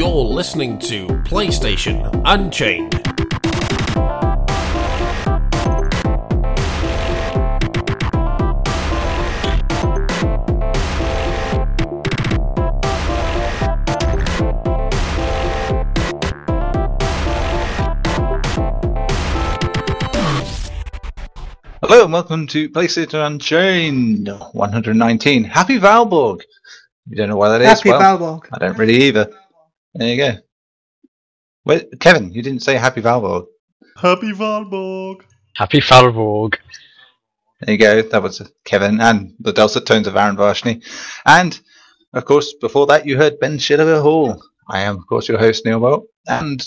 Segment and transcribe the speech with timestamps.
[0.00, 2.94] You're listening to PlayStation Unchained.
[21.82, 25.44] Hello and welcome to PlayStation Unchained 119.
[25.44, 26.40] Happy Valborg!
[27.06, 27.68] You don't know why that is?
[27.68, 28.46] Happy well, Valborg.
[28.54, 29.30] I don't really either.
[29.94, 30.38] There you go.
[31.64, 33.46] Wait, Kevin, you didn't say Happy Valborg.
[33.96, 35.22] Happy Valborg.
[35.54, 36.56] Happy Valborg.
[37.60, 38.02] There you go.
[38.02, 40.82] That was Kevin and the dulcet tones of Aaron Varshney.
[41.26, 41.60] And,
[42.14, 44.42] of course, before that you heard Ben Shilliver Hall.
[44.68, 46.06] I am, of course, your host, Neil Bolt.
[46.26, 46.66] And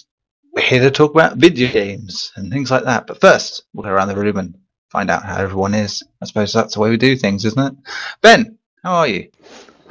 [0.53, 3.07] we're here to talk about video games and things like that.
[3.07, 4.55] But first, we'll go around the room and
[4.89, 6.03] find out how everyone is.
[6.21, 7.73] I suppose that's the way we do things, isn't it?
[8.21, 9.31] Ben, how are you?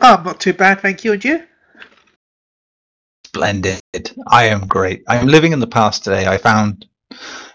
[0.01, 1.13] Oh, not too bad, thank you.
[1.13, 1.43] And you?
[3.35, 3.81] Splendid.
[4.29, 5.05] I am great.
[5.09, 6.27] I am living in the past today.
[6.27, 6.85] I found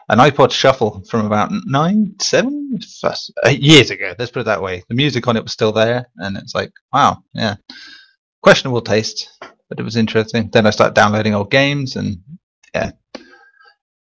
[0.10, 4.16] an iPod Shuffle from about nine, seven uh, years ago.
[4.18, 4.84] Let's put it that way.
[4.90, 7.58] The music on it was still there, and it's like, wow, yeah,
[8.42, 9.30] questionable taste,
[9.70, 10.50] but it was interesting.
[10.52, 12.18] Then I started downloading old games, and
[12.74, 12.94] yeah,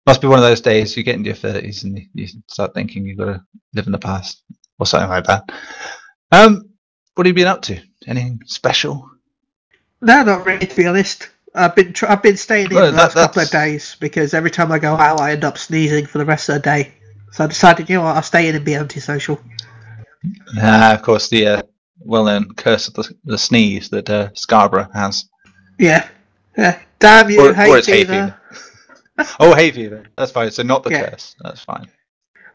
[0.06, 2.74] must be one of those days you get into your thirties and you, you start
[2.74, 3.44] thinking you've got to
[3.76, 4.44] live in the past
[4.78, 5.50] or something like that.
[6.34, 6.70] Um,
[7.16, 7.80] what have you been up to?
[8.08, 9.10] Anything special?
[10.02, 10.68] No, not really.
[10.68, 13.42] To be honest, I've been tr- I've been staying in Well, the that- last couple
[13.44, 16.50] of days because every time I go out, I end up sneezing for the rest
[16.50, 16.94] of the day.
[17.32, 19.40] So I decided, you know what, I'll stay in and be antisocial.
[20.62, 21.62] Ah, of course, the uh,
[22.00, 25.26] well-known curse of the, the sneeze that uh, Scarborough has.
[25.80, 26.08] Yeah,
[26.58, 26.80] yeah.
[27.00, 28.38] Damn you, Or- hay or it's hay fever.
[29.40, 30.06] Oh, hay fever.
[30.18, 30.50] That's fine.
[30.52, 31.10] So not the Yeah.
[31.10, 31.36] curse.
[31.42, 31.88] That's fine.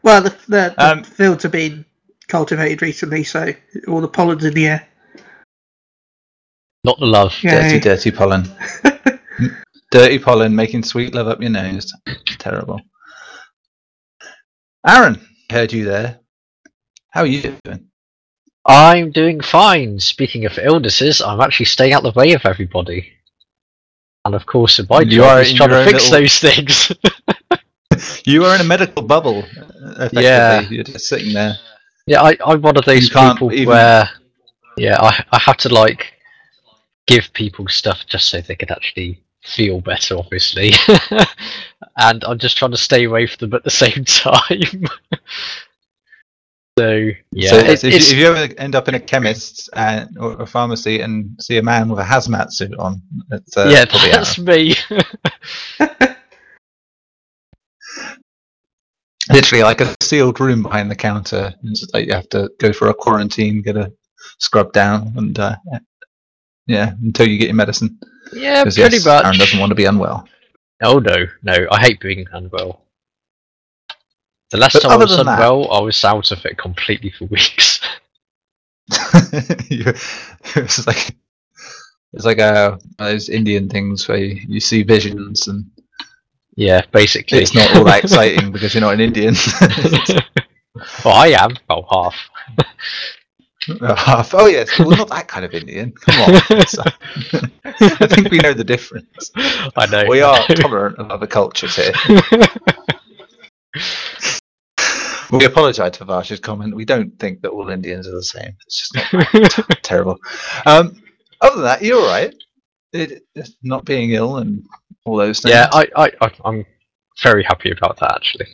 [0.03, 1.85] Well, the, the, the Um, fields have been
[2.27, 3.53] cultivated recently, so
[3.87, 4.87] all the pollen's in the air.
[6.83, 7.33] Not the love.
[7.43, 7.61] Yeah.
[7.63, 8.49] Dirty, dirty pollen.
[9.91, 11.91] dirty pollen making sweet love up your nose.
[12.37, 12.79] Terrible.
[14.87, 15.19] Aaron,
[15.51, 16.19] heard you there.
[17.11, 17.87] How are you doing?
[18.65, 19.99] I'm doing fine.
[19.99, 23.11] Speaking of illnesses, I'm actually staying out of the way of everybody.
[24.25, 26.91] And of course, my You job are is trying to fix little- those things.
[28.25, 29.39] You are in a medical bubble.
[29.39, 30.23] Uh, effectively.
[30.23, 30.61] Yeah.
[30.69, 31.55] You're just sitting there.
[32.05, 34.07] yeah, I, I'm one of those people even- where,
[34.77, 36.13] yeah, I, I have to like
[37.07, 40.71] give people stuff just so they could actually feel better, obviously.
[41.97, 44.85] and I'm just trying to stay away from them at the same time.
[46.77, 50.17] so yeah, so if, you- it's, if you ever end up in a chemist and,
[50.19, 53.01] or a pharmacy and see a man with a hazmat suit on,
[53.31, 54.75] it's, uh, yeah, that's me.
[59.29, 61.53] literally like a sealed room behind the counter.
[61.63, 63.91] It's like you have to go for a quarantine, get a
[64.39, 65.55] scrub down, and uh,
[66.67, 67.99] yeah, until you get your medicine.
[68.33, 69.25] yeah, 'Cause, pretty yes, much.
[69.25, 70.27] Aaron doesn't want to be unwell.
[70.83, 72.81] Oh no, no, I hate being unwell.
[74.51, 77.09] The last But time I was than that- unwell, I was out of it completely
[77.11, 77.79] for weeks.
[80.55, 81.15] It's like
[82.13, 85.65] it's like uh, those Indian things where you, you see visions and
[86.55, 87.39] yeah, basically.
[87.39, 89.35] it's not all that exciting because you're not an Indian.
[91.05, 91.57] well, I am.
[91.69, 92.15] Well, half.
[93.69, 95.91] Oh yes, well not that kind of Indian.
[95.91, 96.35] Come on.
[97.65, 99.31] I think we know the difference.
[99.35, 100.05] I know.
[100.07, 101.93] We are tolerant of other cultures here.
[105.31, 106.75] We apologise for Varsh's comment.
[106.75, 108.55] We don't think that all Indians are the same.
[108.65, 110.17] It's just not terrible.
[110.65, 111.01] Um,
[111.41, 112.33] other than that, you're all right.
[112.93, 114.63] It, it's not being ill and
[115.05, 115.53] all those things.
[115.53, 116.65] yeah, I, I, I, I'm
[117.21, 118.47] very happy about that actually.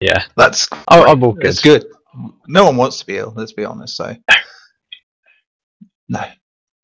[0.00, 1.46] Yeah, that's I, I'm all good.
[1.46, 1.86] it's good.
[2.46, 3.32] No one wants to be ill.
[3.34, 3.96] Let's be honest.
[3.96, 4.14] So
[6.08, 6.20] no,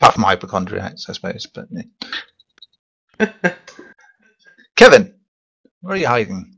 [0.01, 1.47] apart from hypochondriacs, I suppose.
[1.47, 3.53] But yeah.
[4.77, 5.15] Kevin,
[5.81, 6.55] where are you hiding?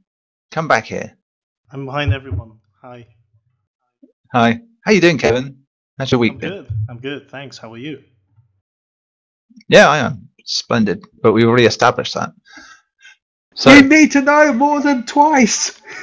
[0.50, 1.16] Come back here.
[1.72, 2.58] I'm behind everyone.
[2.82, 3.06] Hi.
[4.32, 4.60] Hi.
[4.84, 5.64] How you doing, Kevin?
[5.98, 6.50] How's your week I'm been?
[6.50, 6.68] good.
[6.88, 7.30] I'm good.
[7.30, 7.58] Thanks.
[7.58, 8.02] How are you?
[9.68, 10.28] Yeah, I am.
[10.44, 11.04] Splendid.
[11.22, 12.30] But we already established that.
[13.54, 15.80] So, you need to know more than twice.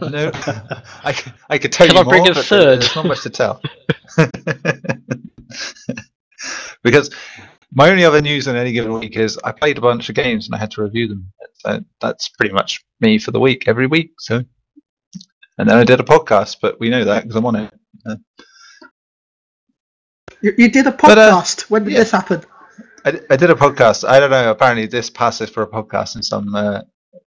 [0.00, 0.30] no,
[1.04, 2.80] I, c- I could tell Can you I bring more, a but third?
[2.80, 3.60] there's not much to tell.
[6.82, 7.10] because
[7.72, 10.46] my only other news on any given week is I played a bunch of games
[10.46, 11.30] and I had to review them.
[11.58, 14.12] So that's pretty much me for the week, every week.
[14.18, 14.42] So,
[15.58, 17.70] and then I did a podcast, but we know that because I'm on it.
[20.40, 21.68] You, you did a But, uh, podcast.
[21.70, 21.98] when did yeah.
[22.00, 22.42] this happen?
[23.04, 24.06] I, I did a podcast.
[24.08, 24.50] I don't know.
[24.50, 26.82] Apparently, this passes for a podcast in some uh,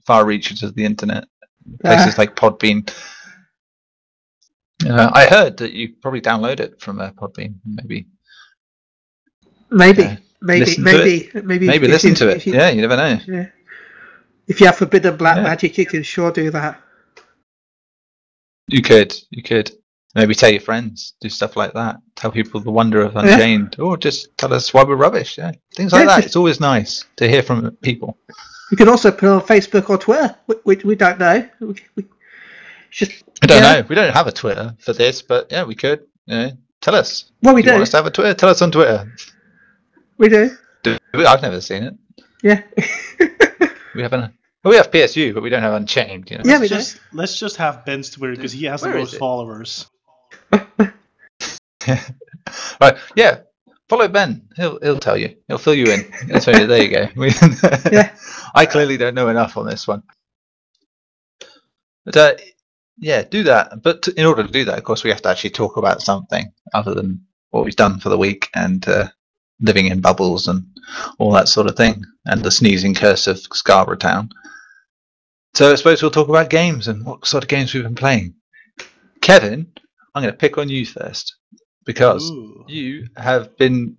[0.05, 1.25] far reaches of the internet,
[1.81, 2.89] places like Podbean.
[4.85, 8.07] Uh, I heard that you probably download it from uh, Podbean, maybe.
[9.69, 10.01] Maybe.
[10.03, 10.17] Yeah.
[10.41, 12.45] maybe, to maybe, maybe, Maybe listen you- to it.
[12.45, 13.19] you- Yeah, you never know.
[13.27, 13.47] yeah.
[14.47, 15.43] If you have forbidden black Yeah.
[15.43, 16.81] magic, you can sure do that.
[18.67, 19.71] You could, you could.
[20.13, 21.97] Maybe tell your friends, do stuff like that.
[22.15, 23.21] Tell people the wonder of Yeah.
[23.21, 25.37] Unchained, or just tell us why we're rubbish.
[25.37, 26.15] Yeah, things like Yeah, that.
[26.17, 28.17] just- It's always nice to hear from people.
[28.71, 30.35] You can also put it on Facebook or Twitter.
[30.47, 31.47] We, we, we don't know.
[31.59, 32.05] We, we,
[32.89, 33.81] just I don't yeah.
[33.81, 33.85] know.
[33.87, 36.01] We don't have a Twitter for this, but yeah, we could.
[36.25, 37.31] You know, tell us.
[37.41, 38.33] Well, we do you want us to have a Twitter?
[38.33, 39.11] Tell us on Twitter.
[40.17, 40.51] We do.
[40.83, 41.95] Do we- I've never seen it.
[42.43, 42.61] Yeah.
[43.93, 44.33] We haven't.
[44.63, 46.31] Well, we have PSU, but we don't have Unchained.
[46.31, 46.43] You know?
[46.45, 46.75] yeah, we do.
[46.75, 49.19] Just let's just have Ben's Twitter because he has Where the is most it?
[49.19, 49.89] followers.
[52.81, 52.97] right.
[53.15, 53.39] Yeah.
[53.89, 54.47] Follow Ben.
[54.55, 55.35] He'll he'll tell you.
[55.47, 56.09] He'll fill you in.
[56.29, 57.07] Right, there you go.
[57.15, 57.31] We-
[57.91, 58.15] Yeah.
[58.55, 60.03] I clearly don't know enough on this one.
[62.05, 62.33] But uh,
[62.97, 63.81] yeah, do that.
[63.83, 66.01] But to, in order to do that, of course, we have to actually talk about
[66.01, 69.07] something other than what we've done for the week and uh,
[69.59, 70.65] living in bubbles and
[71.19, 74.29] all that sort of thing, and the sneezing curse of Scarborough Town.
[75.53, 78.35] So I suppose we'll talk about games and what sort of games we've been playing.
[79.21, 79.71] Kevin,
[80.13, 81.35] I'm going to pick on you first
[81.85, 82.65] because Ooh.
[82.67, 83.97] you have been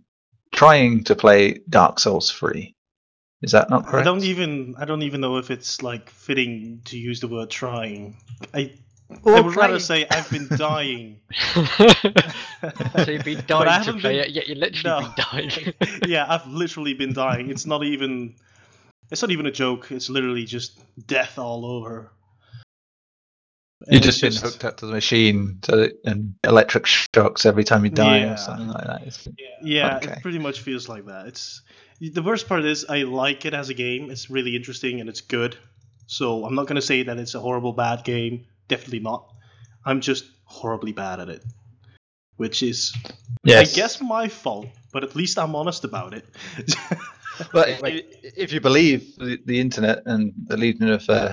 [0.55, 2.75] trying to play Dark Souls 3.
[3.43, 4.06] Is that not correct?
[4.06, 7.50] I don't even I don't even know if it's like fitting to use the word
[7.50, 8.17] trying.
[8.55, 8.73] I
[9.25, 11.20] Or I would rather say I've been dying.
[11.55, 15.00] so you've been dying to haven't play been- it, yet you literally No.
[15.00, 15.75] been dying.
[16.06, 17.50] yeah, I've literally been dying.
[17.50, 18.37] It's not even
[19.11, 19.91] it's not even a joke.
[19.91, 22.12] It's literally just death all over.
[23.88, 27.64] You've just it's been hooked up to the machine so that, and electric shocks every
[27.64, 28.34] time you die Yeah.
[28.34, 29.00] or something like that.
[29.02, 29.29] It's-
[29.62, 30.12] Yeah, Okay.
[30.12, 31.26] it pretty much feels like that.
[31.26, 31.62] It's
[32.00, 34.11] the worst part is I like it as a game.
[34.11, 35.56] It's really interesting and it's good.
[36.06, 38.46] So I'm not gonna say that it's a horrible bad game.
[38.69, 39.29] Definitely not.
[39.84, 41.43] I'm just horribly bad at it,
[42.37, 42.93] which is
[43.44, 43.73] Yes.
[43.73, 44.67] I guess my fault.
[44.93, 46.25] But at least I'm honest about it.
[47.52, 48.02] But i-
[48.37, 51.32] if you believe the, the internet and the legion of uh,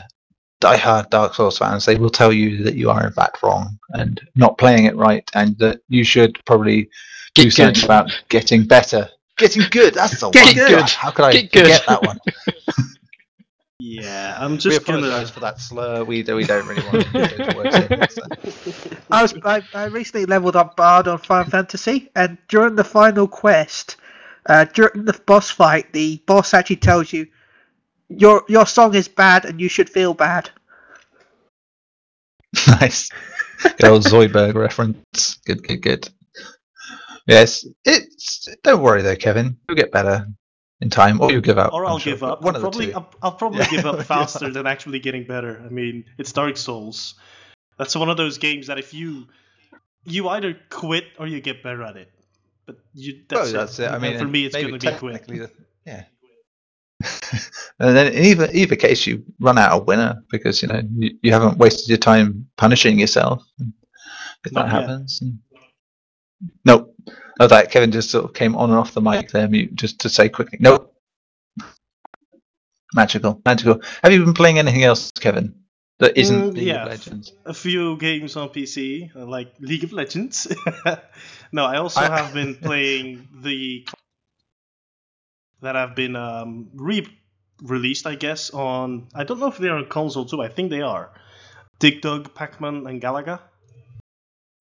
[0.62, 4.20] diehard Dark Souls fans, they will tell you that you are in fact wrong and
[4.36, 6.90] not playing it right, and that you should probably
[7.34, 7.84] do Get something good.
[7.86, 9.10] about getting better.
[9.38, 9.94] Getting good.
[9.94, 10.56] That's the Get one.
[10.56, 10.80] good.
[10.80, 11.62] God, How could I Get good.
[11.64, 12.20] forget that one?
[13.80, 15.00] yeah, I'm we just gonna.
[15.00, 16.04] apologise for that slur.
[16.04, 18.12] We we don't really want to go towards it.
[18.12, 18.92] so.
[19.10, 23.28] I was I, I recently leveled up Bard on Final Fantasy, and during the final
[23.28, 23.96] quest,
[24.48, 27.28] uh, during the boss fight, the boss actually tells you
[28.10, 30.50] your your song is bad and you should feel bad.
[32.68, 33.10] nice.
[33.64, 35.38] Good old Zoidberg reference.
[35.46, 36.10] Good, good, good.
[37.28, 38.48] Yes, it's.
[38.64, 39.58] Don't worry though, Kevin.
[39.68, 40.28] You'll get better
[40.82, 41.74] in time, or you'll give up.
[41.74, 42.42] or I'm I'll sure, give up.
[42.42, 42.94] One I'll of the probably, two.
[42.98, 43.70] I'll, I'll probably Yeah.
[43.72, 44.04] give up Yeah.
[44.04, 45.62] faster than actually getting better.
[45.64, 47.16] I mean, it's Dark Souls.
[47.78, 49.28] That's one of those games that if you
[50.06, 52.10] you either quit or you get better at it.
[52.66, 53.90] But you that's, Well, that's it.
[53.92, 55.14] I mean, for me, it's going to be quit.
[55.14, 55.52] technically the-
[55.86, 56.04] Yeah.
[57.80, 61.12] and then in either either case, you run out a winner because you know you,
[61.22, 63.44] you haven't wasted your time punishing yourself.
[64.46, 64.82] If Not that yet.
[64.82, 65.22] happens.
[65.22, 65.40] And...
[66.66, 66.96] Nope.
[67.40, 70.00] Oh, that Kevin just sort of came on and off the mic there, mute, just
[70.02, 70.58] to say quickly.
[70.62, 70.94] Nope.
[72.94, 73.82] Magical, magical.
[74.04, 75.56] Have you been playing anything else, Kevin?
[76.00, 76.84] That isn't Mm, League yeah.
[76.84, 77.34] of Legends.
[77.46, 80.48] A few games on PC, like League of Legends.
[81.52, 83.86] no, I also I- have been playing the
[85.62, 89.08] that have been um, re-released, I guess, on.
[89.14, 90.42] I don't know if they're on console too.
[90.42, 91.12] I think they are.
[91.80, 93.40] Dig Dug, Pac-Man, and Galaga.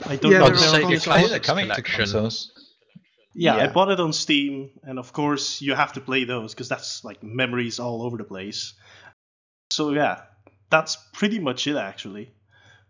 [0.06, 0.90] I don't Yeah, know they're if they're on console.
[0.90, 1.12] console.
[1.12, 2.52] I they're coming to consoles.
[3.34, 6.68] Yeah, I bought it on Steam, and of course you have to play those because
[6.68, 8.74] that's like memories all over the place.
[9.70, 10.22] So yeah,
[10.70, 12.32] that's pretty much it actually.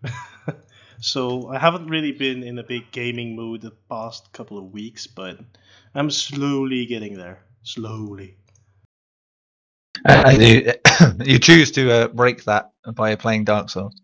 [1.00, 5.06] so I haven't really been in a big gaming mood the past couple of weeks,
[5.06, 5.38] but
[5.94, 7.40] I'm slowly getting there.
[7.62, 8.36] Slowly.
[10.04, 10.72] And you,
[11.24, 14.00] you choose to uh, break that by playing Dark Souls.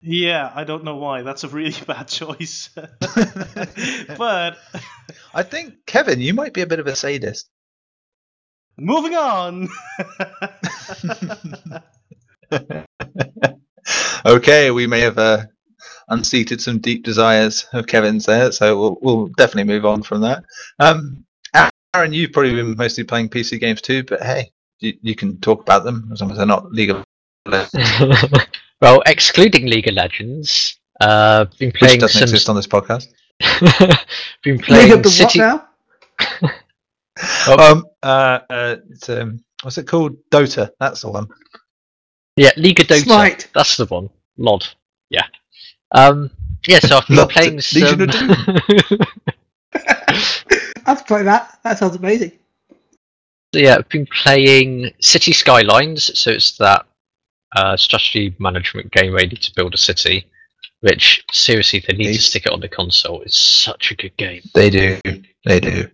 [0.00, 1.22] Yeah, I don't know why.
[1.22, 2.70] That's a really bad choice.
[4.16, 4.58] but
[5.34, 7.48] I think Kevin, you might be a bit of a sadist.
[8.76, 9.68] moving on.
[14.24, 15.44] okay, we may have uh,
[16.08, 20.44] unseated some deep desires of Kevin's there, so we'll, we'll definitely move on from that.
[20.78, 21.24] Um,
[21.94, 25.62] Aaron, you've probably been mostly playing PC games too, but hey, you, you can talk
[25.62, 27.02] about them as long as they're not legal.
[28.80, 32.24] well, excluding League of Legends, uh, been which playing doesn't some.
[32.24, 33.08] exist on this podcast.
[34.42, 35.40] been playing League playing of the City.
[35.40, 35.68] what
[36.40, 36.50] now?
[37.48, 40.16] Um, uh, uh, it's, um, what's it called?
[40.30, 40.70] Dota.
[40.78, 41.26] That's the one.
[42.36, 43.02] Yeah, League of Dota.
[43.02, 43.48] Smite.
[43.52, 44.08] That's the one.
[44.36, 44.68] LOD.
[45.10, 45.24] Yeah.
[45.90, 46.30] Um.
[46.68, 46.78] Yeah.
[46.78, 49.00] So I've been LOD, playing Legion some.
[50.88, 51.58] Of I'd play that.
[51.64, 52.32] That sounds amazing.
[53.54, 56.86] So yeah, I've been playing City Skylines, so it's that
[57.56, 60.26] uh, strategy management game where you need to build a city.
[60.80, 63.22] Which seriously, they need to stick it on the console.
[63.22, 64.42] It's such a good game.
[64.54, 65.00] They do.
[65.44, 65.88] They do.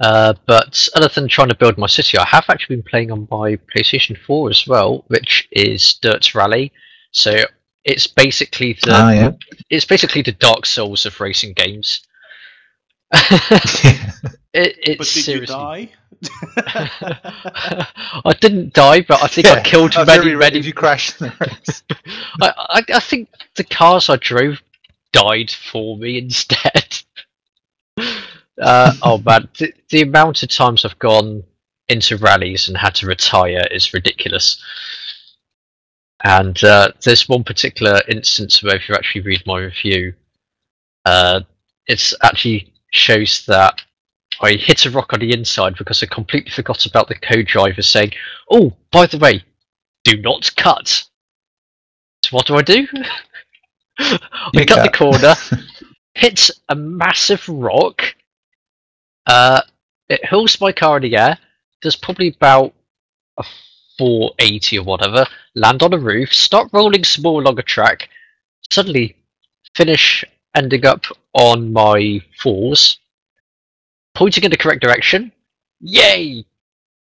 [0.00, 3.28] Uh, but other than trying to build my city, I have actually been playing on
[3.30, 6.72] my PlayStation 4 as well, which is Dirt Rally.
[7.12, 7.44] So
[7.84, 9.30] it's basically the Ah, yeah.
[9.68, 12.00] it's basically the Dark Souls of racing games.
[14.54, 15.54] it, it's But did seriously.
[15.54, 15.90] you die?
[18.24, 20.58] I didn't die, but I think I killed many, very many.
[20.58, 21.82] If you crash the race.
[22.40, 24.62] I, I, I think the cars I drove
[25.12, 26.98] died for me instead.
[28.60, 31.44] uh, oh man, the, the amount of times I've gone
[31.88, 34.62] into rallies and had to retire is ridiculous.
[36.24, 40.14] And uh, there's one particular instance where, if you actually read my review,
[41.04, 41.42] uh,
[41.86, 43.82] it's actually shows that
[44.40, 48.12] I hit a rock on the inside because I completely forgot about the co-driver saying,
[48.50, 49.44] "Oh, by the way,
[50.04, 51.04] do not cut."
[52.24, 52.86] So what do I do?
[53.98, 54.18] I
[54.52, 55.34] You cut the corner,
[56.14, 58.14] hits a massive rock.
[59.26, 59.60] Uh,
[60.08, 61.38] it hurls my car in the air.
[61.80, 62.74] Does probably about
[63.38, 63.44] a
[63.98, 65.26] 480 or whatever.
[65.54, 66.32] Land on a roof.
[66.32, 68.08] Start rolling small along a track.
[68.70, 69.16] Suddenly,
[69.74, 70.24] finish
[70.54, 72.98] ending up on my falls,
[74.14, 75.32] pointing in the correct direction.
[75.80, 76.44] Yay!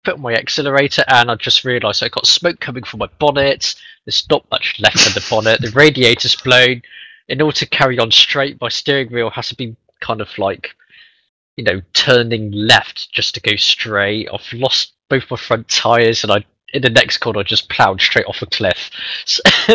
[0.03, 3.75] Put on my accelerator, and I just realised I got smoke coming from my bonnet.
[4.05, 5.61] There's not much left in the bonnet.
[5.61, 6.81] The radiator's blown.
[7.27, 10.75] In order to carry on straight, my steering wheel has to be kind of like,
[11.55, 14.27] you know, turning left just to go straight.
[14.33, 16.43] I've lost both my front tyres, and I
[16.73, 18.89] in the next corner I just ploughed straight off a cliff.
[19.25, 19.41] So,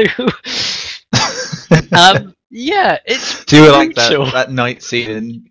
[1.97, 4.31] um, yeah, it's Do you like that, brutal.
[4.33, 5.51] that night scene in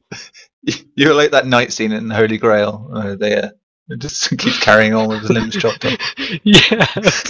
[0.95, 3.49] you were like that night scene in the Holy Grail where they uh,
[3.97, 5.99] just keep carrying on with his limbs chopped off.
[6.43, 6.85] yeah.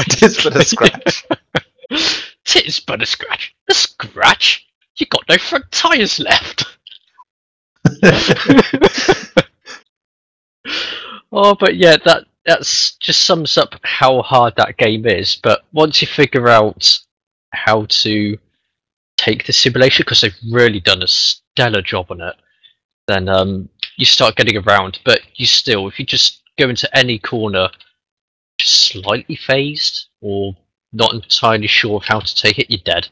[0.10, 1.26] Just for the scratch.
[2.46, 3.56] Tis but a scratch.
[3.70, 4.68] A scratch?
[4.98, 6.66] You got no front tyres left.
[11.32, 15.36] oh, but yeah, that that's just sums up how hard that game is.
[15.36, 17.00] But once you figure out
[17.52, 18.38] how to
[19.18, 22.36] take the simulation, because they've really done a stellar job on it,
[23.08, 25.00] then um, you start getting around.
[25.06, 27.70] But you still, if you just go into any corner,
[28.58, 30.56] just slightly phased or
[30.94, 33.08] not entirely sure of how to take it, you're dead.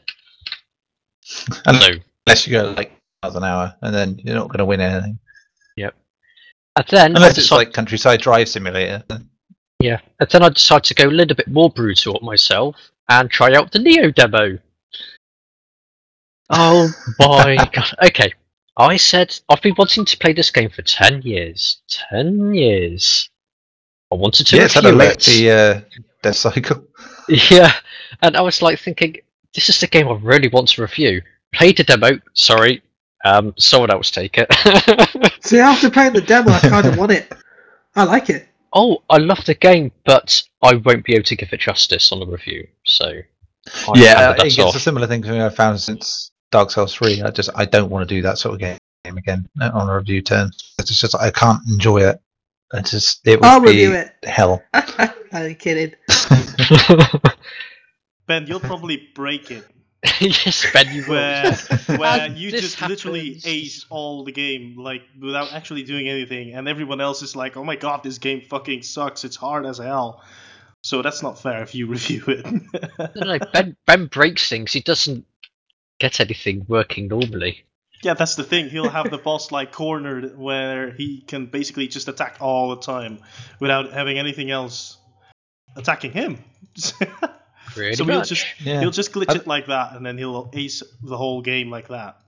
[1.66, 1.92] And So
[2.26, 2.92] unless you go like
[3.22, 5.18] miles an hour, and then you're not going to win anything.
[6.76, 9.02] and then Unless it's like Countryside Drive Simulator.
[9.80, 12.76] Yeah, and then I decided to go a little bit more brutal myself
[13.08, 14.58] and try out the Nioh demo.
[16.50, 17.94] Oh my god.
[18.06, 18.32] Okay.
[18.76, 21.80] I said I've been wanting to play this game for 10 years.
[22.10, 23.30] 10 years.
[24.12, 24.94] I wanted to yeah, it's had a review it.
[24.94, 25.80] lengthy uh,
[26.22, 26.84] death cycle.
[27.28, 27.72] Yeah,
[28.22, 29.16] and I was like thinking,
[29.54, 31.22] this is the game I really want to review.
[31.54, 32.82] Played the demo, sorry,
[33.24, 34.52] um, someone else take it.
[35.42, 37.32] See, after playing the demo, I kind of want it.
[37.96, 38.46] I like it.
[38.74, 42.22] oh, I love the game, but I won't be able to give it justice on
[42.22, 43.06] a review, so.
[43.06, 46.30] I yeah, handed I that think it's a similar thing to me I've found since
[46.54, 47.22] Dark Souls 3.
[47.22, 50.22] I just I don't want to do that sort of game again on a review
[50.22, 50.52] turn.
[50.78, 52.20] It's just I can't enjoy it.
[52.72, 54.12] It's just it would I'll be review it.
[54.22, 54.62] hell.
[54.72, 55.96] I'm kidding.
[58.28, 59.66] Ben, you'll probably break it.
[60.20, 61.14] yes, Ben, you will.
[61.14, 61.56] Where,
[61.96, 66.68] where you this just literally ace all the game, like without actually doing anything, and
[66.68, 69.24] everyone else is like, "Oh my god, this game fucking sucks.
[69.24, 70.22] It's hard as hell."
[70.82, 72.46] So that's not fair if you review it.
[73.16, 74.72] No, no, Ben, ben breaks things.
[74.72, 75.26] He doesn't
[76.00, 77.64] get anything working normally.
[78.02, 78.68] yeah, that's the thing.
[78.68, 83.18] He'll have the boss like cornered where he can basically just attack all the time
[83.60, 84.98] without having anything else
[85.76, 86.38] attacking him.
[87.74, 88.80] Pretty so he'll just Yeah.
[88.80, 91.88] he'll just glitch I- it like that, and then he'll ace the whole game like
[91.88, 92.18] that.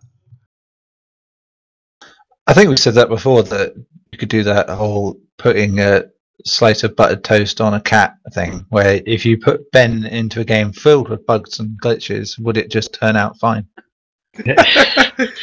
[2.46, 3.75] I think we said that before that
[4.12, 6.04] you could do that whole putting a
[6.44, 10.44] slice of buttered toast on a cat thing, where if you put Ben into a
[10.44, 13.66] game filled with bugs and glitches, would it just turn out fine?
[14.34, 15.34] it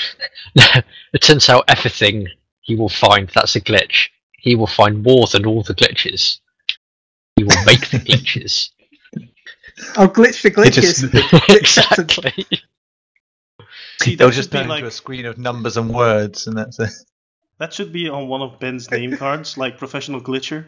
[1.21, 2.27] turns out everything
[2.62, 4.09] he will find that's a glitch.
[4.38, 6.39] He will find more than all the glitches.
[7.38, 8.69] He will make the glitches.
[9.97, 11.50] I'll glitch the It just- glitches.
[11.57, 12.45] exactly.
[14.01, 16.79] See, It'll just be turn like into a screen of numbers and words, and that's
[16.79, 16.89] it.
[17.59, 20.65] that should be on one of Ben's name cards, like professional glitcher.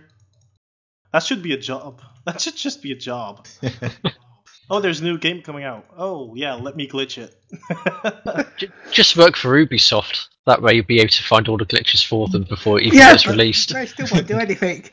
[1.15, 2.01] That should be a job.
[2.25, 3.47] That should just be a job.
[4.67, 5.85] Oh, there's a new game coming out.
[5.95, 7.35] Oh, yeah, let me glitch it.
[8.91, 10.25] Just work for Ubisoft.
[10.47, 12.97] That way you'll be able to find all the glitches for them before it even
[12.97, 13.73] Yeah, gets released.
[13.73, 14.89] They still won't do anything.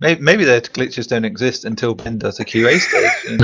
[0.00, 3.38] Maybe, maybe the glitches don't exist until Ben does a QA stage.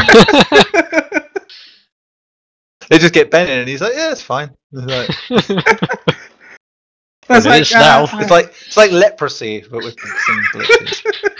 [2.88, 6.19] they just get Ben in, and he's like, "Yeah, it's fine." It's like,
[7.30, 8.04] That's It is now.
[8.12, 11.02] it's like it's like leprosy, but with some glitches.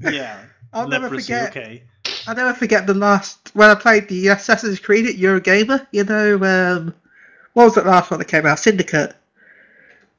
[0.00, 0.44] Yeah.
[0.72, 1.50] I'll never forget.
[1.56, 1.82] Okay.
[2.26, 5.86] I'll never forget the last when I played the Assassin's Creed at Eurogamer.
[5.90, 6.94] You know, um,
[7.54, 8.58] what was the last one that came out?
[8.58, 9.14] Syndicate.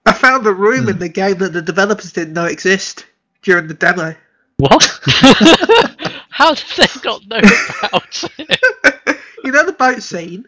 [0.06, 0.90] I found a room Hmm.
[0.90, 3.06] in the game that the developers didn't know exist
[3.44, 4.16] during the demo.
[4.58, 5.00] What?
[6.30, 9.20] How did they not know about it?
[9.44, 10.46] you know the boat scene.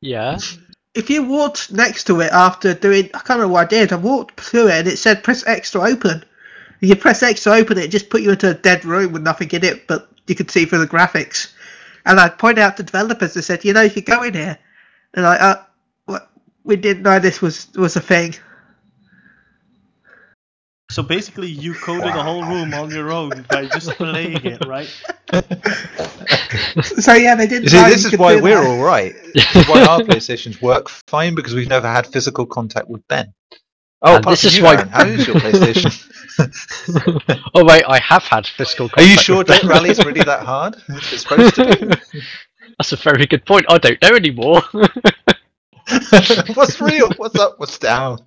[0.00, 0.38] Yeah.
[0.98, 3.92] If you walked next to it after doing, I can't remember what I did.
[3.92, 6.24] I walked through it and it said press X to open.
[6.80, 9.48] You press X to open it, just put you into a dead room with nothing
[9.52, 11.52] in it, but you could see through the graphics.
[12.04, 14.58] And I pointed out to developers and said, you know, if you go in here,
[15.14, 16.18] and I, uh,
[16.64, 18.34] we didn't know this was was a thing.
[20.90, 24.88] So basically, you coded the whole room on your own by just playing it, right?
[26.82, 27.68] So yeah, they didn't.
[27.68, 28.66] See, this is why we're that.
[28.66, 29.14] all right.
[29.34, 33.34] This is why our PlayStations work fine because we've never had physical contact with Ben.
[34.00, 35.92] Oh, And this is you, why- Aaron, how is your PlayStation?
[37.54, 39.70] oh wait, I have had physical contact Are you sure with Jet them.
[39.70, 40.76] Rally's really that hard?
[40.88, 42.20] It's supposed to be.
[42.78, 43.66] That's a very good point.
[43.68, 44.62] I don't know anymore.
[46.54, 47.10] What's real?
[47.16, 47.58] What's up?
[47.58, 48.20] What's down?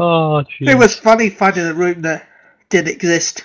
[0.00, 0.68] Oh, jeez.
[0.68, 2.28] It was funny finding a room that
[2.70, 3.44] didn't exist.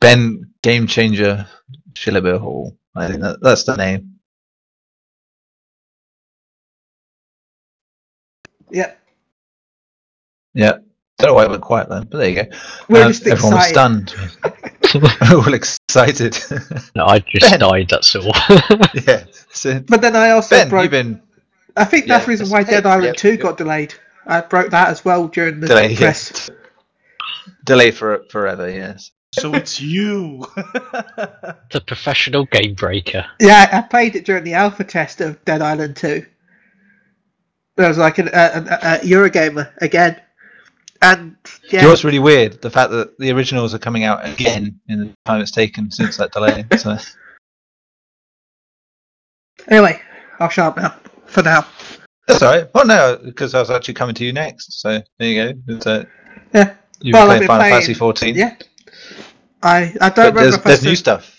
[0.00, 1.46] Ben Game Changer
[1.94, 2.76] Shillabir Hall.
[2.96, 4.16] I think that, that's the name.
[8.70, 8.94] Yeah,
[10.54, 10.78] Yeah.
[11.18, 12.50] Don't know why it went quiet then, but there you go.
[12.88, 13.68] we're Um, just everyone was excited.
[13.68, 14.14] stunned.
[15.32, 16.38] all excited.
[16.96, 17.58] No, I just Ben.
[17.58, 17.88] died.
[17.90, 18.32] That's all.
[18.94, 19.24] yeah.
[19.52, 20.84] So, But then I also ben, broke.
[20.84, 21.22] you've been
[21.76, 23.40] I think that's yeah, the reason why Dead Island yep, 2 yep.
[23.40, 23.94] got delayed.
[24.26, 26.50] I broke that as well during the delayed, press.
[27.64, 28.70] delayed for forever.
[28.70, 29.10] Yes.
[29.34, 30.46] So it's you.
[30.56, 33.24] the professional game breaker.
[33.40, 36.26] Yeah, I played it during the alpha test of Dead Island 2.
[37.76, 40.20] There was like an, a, a, a Eurogamer again.
[41.00, 42.60] And Do you yeah, know what's really weird?
[42.60, 46.18] The fact that the originals are coming out again in the time it's taken since
[46.18, 46.66] that delay.
[46.76, 46.96] So,
[49.68, 50.00] anyway,
[50.38, 51.11] I'll shut up now.
[51.32, 51.66] For now.
[52.28, 52.68] that's all right.
[52.74, 54.80] Well, no, because I was actually coming to you next.
[54.80, 55.60] So there you go.
[55.68, 56.04] It's, uh,
[56.54, 56.74] Yeah.
[57.00, 58.34] you've Well, been playing been Final playing- Fantasy 14.
[58.34, 58.54] Yeah.
[59.62, 61.36] I, I don't But remember there's, if there's new stuff.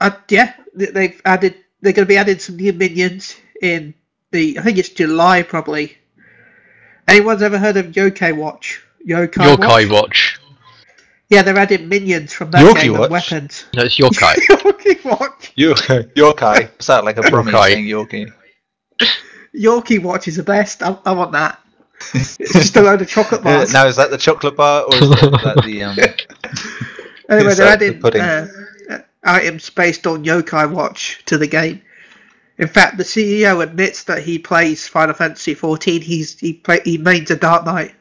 [0.00, 1.54] Uh, yeah, they- they've added.
[1.80, 3.94] They're going to be adding some new minions in
[4.32, 4.58] the.
[4.58, 5.96] I think it's July probably.
[7.06, 8.82] Anyone's ever heard of Yokai Watch?
[9.06, 9.90] Yokai, watch Yokai Watch?
[9.90, 10.40] Watch.
[11.30, 13.64] Yeah, they're adding minions from that Yorkie game and weapons.
[13.74, 14.34] No, it's Yokai.
[14.50, 15.52] Yorkie Watch.
[15.56, 16.12] Yokai.
[16.14, 16.62] Yokai.
[16.70, 17.72] What's that like a Brummy Yokai.
[17.72, 18.32] saying Yorkie?
[19.54, 20.82] Yorkie Watch is the best.
[20.82, 21.58] I, I want that.
[22.14, 23.72] It's just a load of chocolate Uh, bars.
[23.72, 25.96] now is that the chocolate bar or is that, that the um?
[27.28, 28.48] anyway, they're that the adding uh,
[28.90, 31.82] uh, items based on Yokai Watch to the game.
[32.58, 36.02] In fact, the CEO admits that he plays Final Fantasy XIV.
[36.02, 37.94] He's he play he mains a Dark Knight.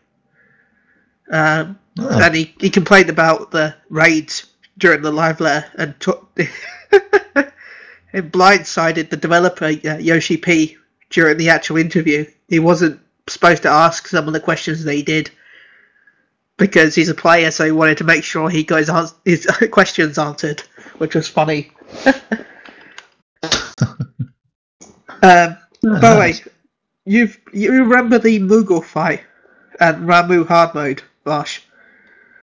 [1.31, 2.19] Um, Oh.
[2.21, 4.45] and he, he complained about the raids
[4.77, 6.29] during the live letter and took
[6.91, 10.77] and blindsided the developer uh, Yoshi P
[11.09, 12.25] during the actual interview.
[12.47, 15.31] He wasn't supposed to ask some of the questions that he did
[16.57, 19.45] because he's a player, so he wanted to make sure he got his, ans- his
[19.71, 20.61] questions answered,
[20.97, 21.71] which was funny.
[25.21, 26.33] um, by the way,
[27.05, 29.21] you've you remember the Moogle fight
[29.79, 31.61] and Ramuh hard mode, Vash,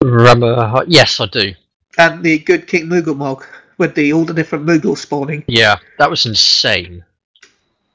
[0.03, 0.85] Remember?
[0.87, 1.55] Yes, I do.
[1.99, 3.45] and the Good King Moogle Mog
[3.79, 5.45] with the all the different Moogles spawning.
[5.47, 7.05] Yeah, that was insane.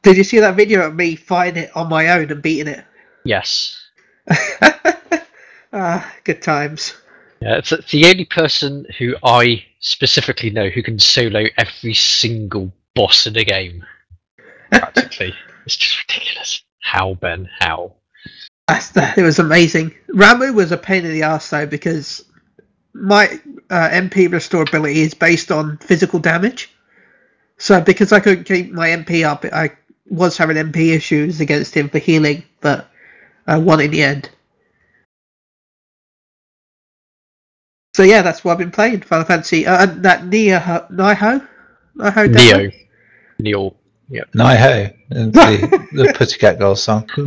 [0.07, 2.85] Did you see that video of me fighting it on my own and beating it?
[3.25, 3.77] Yes.
[5.73, 6.95] ah, good times.
[7.41, 13.27] Yeah, it's, the only person who I specifically know who can solo every single boss
[13.27, 13.85] in a game.
[14.71, 15.33] Practically.
[15.65, 16.63] it's just ridiculous.
[16.79, 17.49] How, Ben?
[17.59, 17.91] How?
[18.69, 19.93] The, it was amazing.
[20.07, 22.23] Ramuh was a pain in the ass though because
[22.93, 26.71] my uh, MP restore ability is based on physical damage.
[27.57, 29.71] So because I couldn't keep my MP up, I
[30.09, 32.89] was having MP issues against him for healing, but
[33.45, 34.29] I won in the end.
[37.95, 39.01] So yeah, that's what I've been playing.
[39.01, 39.65] Final Fantasy.
[39.65, 41.47] Uh, and that Neo Niho,
[41.97, 42.57] Niho demo?
[42.59, 42.71] Neo.
[43.39, 43.75] Neo.
[44.09, 44.35] Yep.
[44.35, 47.05] Nai Ho, the, the Pussycat Dolls song.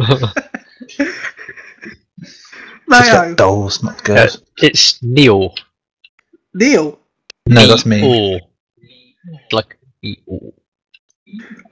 [2.90, 3.36] Nio.
[3.36, 4.42] Dolls, not Uh, girls.
[4.58, 5.52] it's Neo.
[6.54, 6.98] Neil.
[7.46, 8.02] no, that's me.
[8.02, 8.40] Or
[9.52, 10.54] like E-O.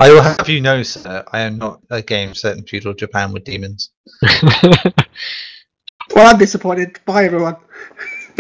[0.00, 3.32] I will have you know, sir, I am not a game set in feudal Japan
[3.32, 3.90] with demons.
[6.14, 6.98] Well, I'm disappointed.
[7.04, 7.56] Bye, everyone.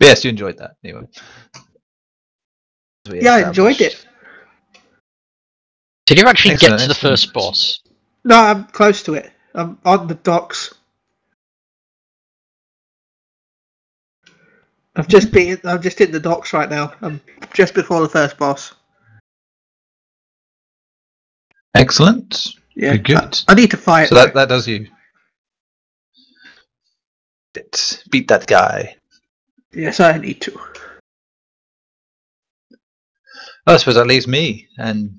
[0.00, 1.02] yes, you enjoyed that anyway.
[3.10, 4.06] Yeah, I enjoyed it.
[6.06, 7.80] Did you actually Excellent, get to the first boss?
[8.24, 9.32] No, I'm close to it.
[9.54, 10.74] I'm on the docks.
[14.96, 15.58] I've just been.
[15.64, 16.92] I'm just in the docks right now.
[17.00, 17.20] I'm
[17.54, 18.74] just before the first boss.
[21.74, 22.48] Excellent.
[22.74, 23.16] Yeah, Good, good.
[23.48, 24.08] I, I need to fight.
[24.08, 24.88] So that that does you.
[27.54, 28.96] It- Beat that guy.
[29.72, 30.58] yes, I need to.
[33.66, 35.18] I suppose that leaves me, and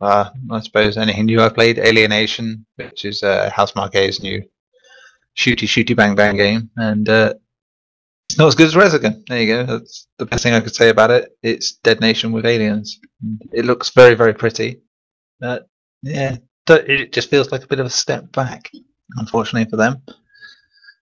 [0.00, 4.42] uh, I suppose anything new I've played, Alienation, which is uh, Housemarque's new
[5.36, 7.34] shooty shooty bang bang game, and uh,
[8.28, 9.26] it's not as good as Resogun.
[9.26, 9.64] There you go.
[9.64, 11.36] That's the best thing I could say about it.
[11.42, 13.00] It's Dead Nation with aliens.
[13.52, 14.82] It looks very very pretty.
[15.42, 15.60] Uh,
[16.02, 16.36] yeah,
[16.68, 18.70] it just feels like a bit of a step back,
[19.16, 20.02] unfortunately for them.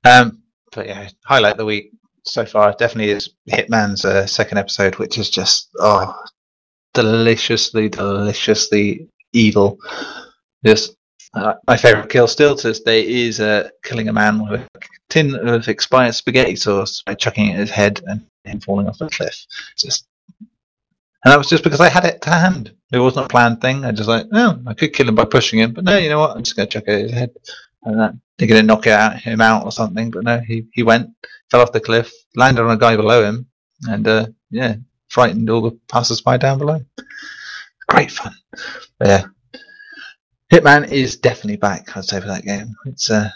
[0.05, 1.91] Um, but yeah, highlight the week
[2.25, 6.15] so far definitely is Hitman's uh, second episode, which is just oh
[6.95, 9.79] deliciously, deliciously evil.
[10.65, 10.97] Just
[11.35, 14.81] uh, my favorite kill still to this day is uh, killing a man with a
[15.09, 19.01] tin of expired spaghetti sauce by chucking it at his head and him falling off
[19.01, 19.47] a cliff.
[19.77, 20.07] Just,
[20.41, 22.73] and that was just because I had it to hand.
[22.93, 23.85] It wasn't a planned thing.
[23.85, 26.21] I just like, oh, I could kill him by pushing him, but no, you know
[26.21, 26.37] what?
[26.37, 27.31] I'm just going to chuck it at his head.
[27.83, 30.67] And that, they're going to knock it out, him out or something, but no, he,
[30.73, 31.11] he went,
[31.51, 33.47] fell off the cliff, landed on a guy below him,
[33.89, 34.77] and uh, yeah,
[35.09, 36.81] frightened all the passers-by down below.
[37.89, 38.35] Great fun.
[38.99, 39.25] But yeah,
[40.53, 41.97] Hitman is definitely back.
[41.97, 42.75] I'd say for that game.
[42.87, 43.31] It's uh,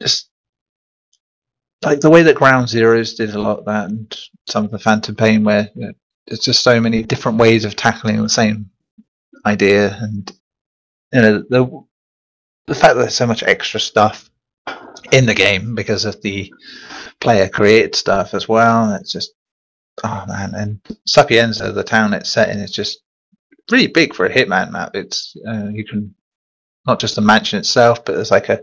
[0.00, 0.28] just
[1.82, 4.16] like the way that Ground Zeroes did a lot of that, and
[4.46, 5.92] some of the Phantom Pain, where you know,
[6.26, 8.70] there's just so many different ways of tackling the same
[9.44, 10.30] idea, and
[11.12, 11.84] you know the
[12.66, 14.30] the fact that there's so much extra stuff
[15.12, 16.52] in the game because of the
[17.20, 18.94] player created stuff as well.
[18.94, 19.32] It's just
[20.04, 23.00] oh man, and Sapienza, the town it's set in, is just
[23.70, 24.94] really big for a Hitman map.
[24.94, 26.14] It's uh, you can
[26.86, 28.62] not just the mansion itself, but there's like a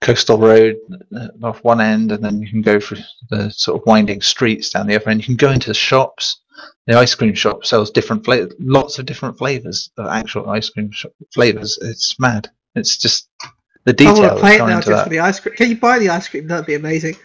[0.00, 0.76] coastal road
[1.14, 2.98] uh, off one end, and then you can go through
[3.30, 5.20] the sort of winding streets down the other end.
[5.20, 6.40] You can go into the shops.
[6.86, 10.90] The ice cream shop sells different flavors, lots of different flavors of actual ice cream
[10.90, 11.78] shop flavors.
[11.80, 12.50] It's mad.
[12.74, 13.28] It's just
[13.84, 15.04] the I detail want to play it now just that.
[15.04, 15.54] for the ice cream.
[15.56, 16.46] Can you buy the ice cream?
[16.46, 17.16] That'd be amazing.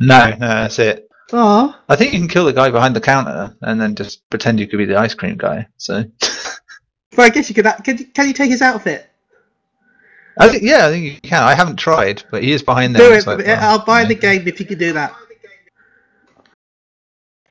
[0.00, 1.07] No, no, that's it.
[1.32, 4.58] Oh, I think you can kill the guy behind the counter and then just pretend
[4.58, 5.66] you could be the ice cream guy.
[5.76, 6.04] So,
[7.16, 7.66] well, I guess you could.
[7.84, 9.08] Can you, can you take his outfit?
[10.38, 11.42] I think yeah, I think you can.
[11.42, 13.10] I haven't tried, but he is behind there.
[13.10, 13.26] Do it.
[13.26, 15.14] well, I'll buy you the game if you can do that.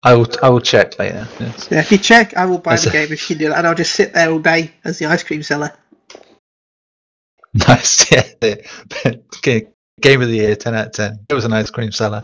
[0.03, 0.27] I will.
[0.41, 1.27] I will check later.
[1.39, 1.67] Yes.
[1.69, 3.49] Yeah, if you check, I will buy That's the a- game if you can do
[3.49, 5.71] that, and I'll just sit there all day as the ice cream seller.
[7.67, 8.11] Nice.
[8.11, 8.23] Yeah.
[10.01, 11.25] Game of the year, ten out of ten.
[11.27, 12.23] It was an ice cream seller.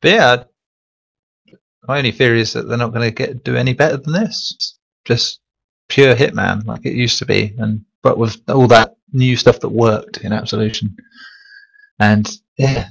[0.00, 0.44] But yeah,
[1.86, 4.78] my only theory is that they're not going to get do any better than this.
[5.04, 5.40] Just
[5.88, 9.68] pure Hitman, like it used to be, and but with all that new stuff that
[9.68, 10.96] worked in Absolution.
[11.98, 12.88] And yeah,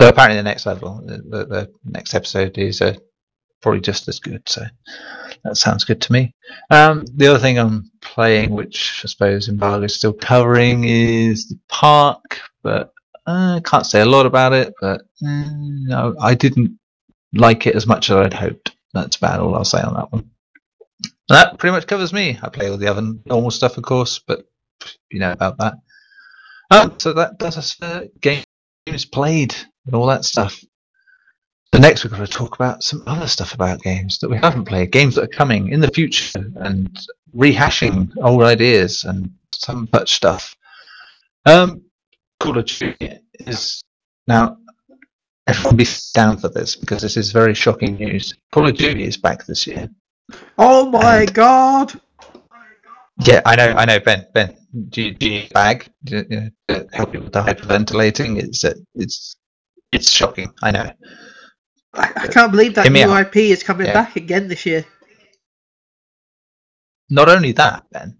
[0.00, 2.94] so apparently the next level, the, the, the next episode is uh,
[3.62, 4.48] probably just as good.
[4.48, 4.64] So
[5.42, 6.34] that sounds good to me.
[6.70, 11.58] Um, the other thing I'm playing, which I suppose Embargo is still covering, is the
[11.68, 12.92] Park, but
[13.26, 14.74] uh, I can't say a lot about it.
[14.80, 16.78] But uh, no, I didn't
[17.32, 18.74] like it as much as I'd hoped.
[18.92, 20.30] That's about all I'll say on that one.
[21.28, 22.38] That pretty much covers me.
[22.42, 24.46] I play all the other normal stuff, of course, but
[25.10, 25.74] you know about that.
[26.70, 29.54] Um, so that does us for games played
[29.86, 30.62] and all that stuff.
[31.72, 34.66] The next we're going to talk about some other stuff about games that we haven't
[34.66, 36.96] played, games that are coming in the future, and
[37.34, 40.54] rehashing old ideas and some such stuff.
[41.46, 41.83] Um,
[42.44, 43.82] Call of Duty is
[44.28, 44.58] now.
[45.46, 48.34] Everyone be down for this because this is very shocking news.
[48.52, 49.88] Call of Duty is back this year.
[50.58, 51.92] Oh my And- god!
[53.24, 54.26] Yeah, I know, I know, Ben.
[54.34, 54.56] Ben,
[54.88, 55.88] do you, do you need a bag?
[56.04, 58.38] Do you, you know, help you with the hyperventilating?
[58.42, 59.36] It's uh, it's
[59.92, 60.52] it's shocking.
[60.62, 60.90] I know.
[61.94, 63.16] I, I can't believe that Hear new.
[63.16, 63.92] IP is coming Yeah.
[63.94, 64.84] back again this year.
[67.08, 68.18] Not only that, Ben,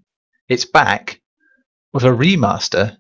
[0.48, 1.20] it's back
[1.92, 2.96] with a remaster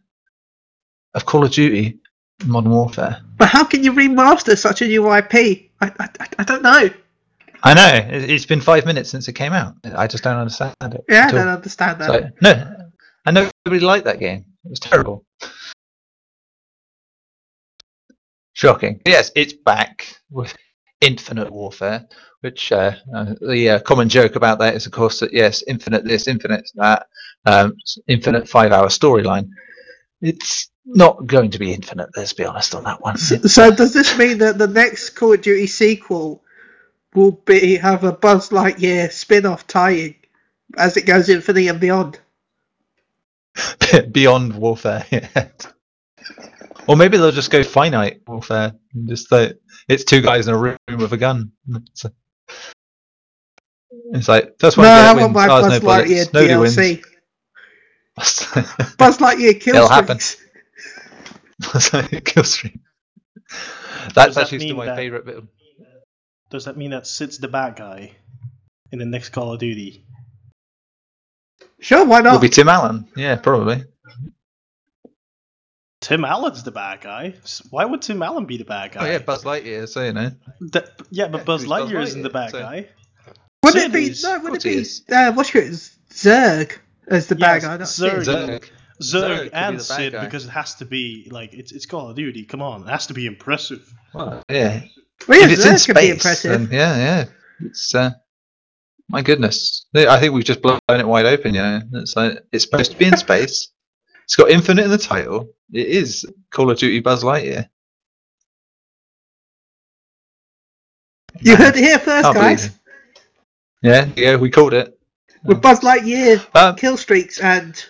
[1.14, 1.98] of Call of Duty
[2.46, 3.20] Modern Warfare.
[3.36, 5.34] But how can you remaster such a new IP?
[5.80, 6.90] I, I, I- don't know.
[7.62, 9.74] I know it- it's been five minutes since it came out.
[9.96, 11.04] I just don't understand it.
[11.08, 12.06] Yeah, I don't understand that.
[12.08, 12.76] So, no,
[13.26, 14.44] I know nobody liked that game.
[14.64, 15.24] It was terrible.
[18.52, 19.00] Shocking.
[19.06, 20.54] Yes, it's back with
[21.00, 22.06] Infinite Warfare,
[22.40, 26.04] which uh, uh, the uh, common joke about that is, of course, that yes, infinite
[26.04, 27.06] this, infinite that,
[27.46, 27.74] um,
[28.06, 29.48] infinite five-hour storyline.
[30.24, 32.08] It's not going to be infinite.
[32.16, 33.18] Let's be honest on that one.
[33.18, 36.42] So, so does this mean that the next Call of Duty sequel
[37.14, 40.14] will be have a Buzz Lightyear spin-off tie-in
[40.78, 42.18] as it goes infinity and beyond?
[44.10, 45.04] Beyond Warfare.
[45.12, 45.48] Yeah.
[46.86, 48.72] Or maybe they'll just go finite warfare.
[48.94, 49.58] and Just like
[49.88, 51.52] it's two guys in a room with a gun.
[54.12, 55.88] It's, like first one no, I want my Buzz no.
[55.88, 57.13] Lightyear wins.
[58.18, 58.96] DLC.
[58.96, 60.18] Buzz Lightyear kill It'll happen.
[60.20, 60.40] streaks.
[62.24, 62.80] Kill stream.
[63.48, 65.36] Does That's that actually still my that- favorite bit.
[65.36, 65.48] Of,
[66.50, 68.12] Does that mean that Sid's the bad guy
[68.92, 70.04] in the next Call of Duty?
[71.80, 72.32] Sure, why not?
[72.32, 73.06] will be Tim Allen.
[73.16, 73.84] Yeah, probably.
[76.00, 77.34] Tim Allen's the bad guy.
[77.70, 79.08] Why would Tim Allen be the bad guy?
[79.08, 79.88] Oh yeah, Buzz Lightyear.
[79.88, 80.30] So you know.
[80.72, 82.88] That- yeah, but Yeah, Buzz who's Buzz Lightyear isn't the bad so- guy.
[83.62, 84.22] Would it Sid be is.
[84.22, 84.38] no?
[84.40, 85.02] Would it be is.
[85.10, 86.76] uh, what's your Zurg
[87.08, 87.76] as the bad Yes, guy?
[87.76, 88.24] Not Zerg.
[88.24, 88.48] Zerg.
[88.58, 88.70] Zerg
[89.02, 90.24] Zerg could be and the Sid guy.
[90.24, 92.44] because it has to be like it's it's Call of Duty.
[92.44, 93.92] Come on, it has to be impressive.
[94.12, 94.82] Well, yeah.
[95.28, 96.50] Well, yeah, if it's in Zerg could be space, impressive.
[96.52, 97.24] then yeah, yeah.
[97.66, 98.10] It's uh,
[99.08, 99.86] my goodness.
[99.94, 101.54] I think we've just blown it wide open.
[101.54, 103.68] You know, it's like it's supposed to be in space.
[104.24, 105.48] It's got infinite in the title.
[105.72, 107.68] It is Call of Duty Buzz Lightyear.
[111.40, 112.70] You heard it here first, Can't guys.
[113.82, 114.98] Yeah, yeah, we called it.
[115.44, 117.82] With Buzz Lightyear Um, kill streaks and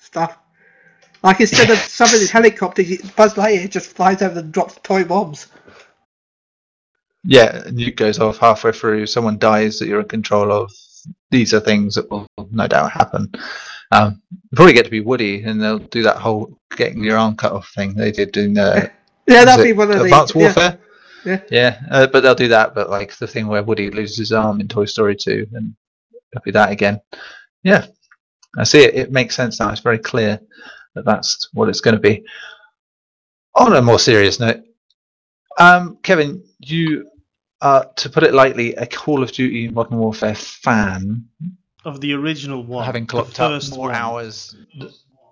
[0.00, 0.38] stuff.
[1.22, 5.04] Like instead of some of his helicopters, Buzz Lightyear just flies over and drops toy
[5.04, 5.46] bombs.
[7.24, 9.06] yeah, nuke goes off halfway through.
[9.06, 10.72] Someone dies that you're in control of.
[11.30, 13.32] These are things that will no doubt happen.
[13.90, 14.22] Um,
[14.54, 17.70] probably get to be Woody, and they'll do that whole getting your arm cut off
[17.74, 18.88] thing they did in uh,
[19.28, 20.40] Yeah, that'd be one of the Advanced yeah.
[20.42, 20.78] Warfare.
[21.24, 21.40] Yeah.
[21.50, 22.74] yeah, uh, but they'll do that.
[22.74, 25.74] But like the thing where Woody loses his arm in Toy Story 2, and
[26.34, 27.00] it'll that again.
[27.62, 27.86] Yeah,
[28.58, 28.94] I see it.
[28.94, 29.70] It makes sense now.
[29.70, 30.40] It's very clear
[30.94, 32.24] that that's what it's going to be.
[33.54, 34.62] On a more serious note,
[35.58, 37.08] um, Kevin, you
[37.60, 41.24] are, to put it lightly, a Call of Duty Modern Warfare fan,
[41.84, 43.94] Of the original one, having clocked up more one.
[43.94, 44.56] hours.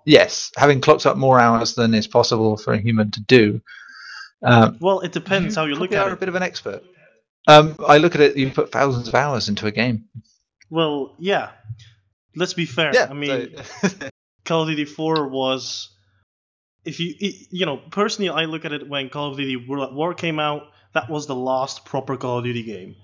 [0.05, 3.61] Yes, having clocked up more hours than is possible for a human to do.
[4.43, 6.83] Um, Well, it depends how you look at are a bit of an expert.
[7.47, 8.37] Um, I look at it.
[8.37, 10.05] You put thousands of hours into a game.
[10.71, 11.51] Well, yeah.
[12.35, 12.91] Let's be fair.
[12.93, 13.55] Yeah, I mean,
[14.45, 15.89] Call of Duty 4 was
[16.83, 19.93] if you you know personally I look at it when Call of Duty World at
[19.93, 22.95] War came out that was the last proper Call of Duty game.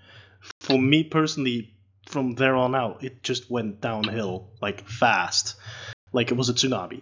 [0.61, 1.73] For me personally
[2.07, 5.55] from there on out it just went downhill like fast.
[6.13, 7.01] Like it was a tsunami.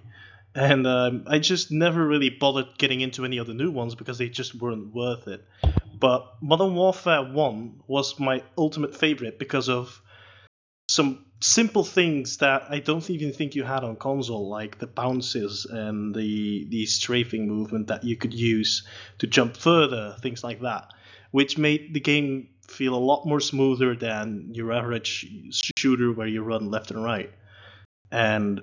[0.55, 4.17] And um, I just never really bothered getting into any of the new ones because
[4.17, 5.45] they just weren't worth it.
[5.99, 10.01] But Modern Warfare 1 was my ultimate favorite because of
[10.87, 15.65] some simple things that I don't even think you had on console, like the bounces
[15.65, 18.87] and the the strafing movement that you could use
[19.19, 20.91] to jump further, things like that,
[21.31, 25.27] which made the game feel a lot more smoother than your average
[25.77, 27.31] shooter where you run left and right.
[28.11, 28.61] And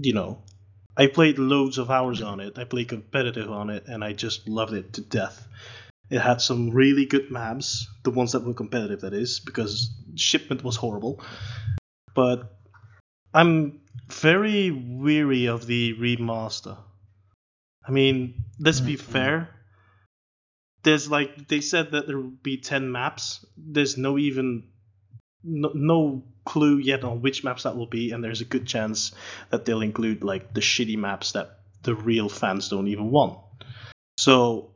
[0.00, 0.42] you know,
[0.96, 2.58] I played loads of hours on it.
[2.58, 5.46] I played competitive on it, and I just loved it to death.
[6.10, 10.64] It had some really good maps, the ones that were competitive, that is, because shipment
[10.64, 11.22] was horrible.
[12.14, 12.52] But
[13.32, 16.76] I'm very weary of the remaster.
[17.86, 19.00] I mean, let's be Mhm.
[19.00, 19.48] fair.
[20.82, 23.44] There's like they said that there would be ten maps.
[23.56, 24.64] There's no even
[25.44, 29.12] no, no clue yet on which maps that will be, and there's a good chance
[29.50, 33.38] that they'll include like the shitty maps that the real fans don't even want.
[34.18, 34.74] So,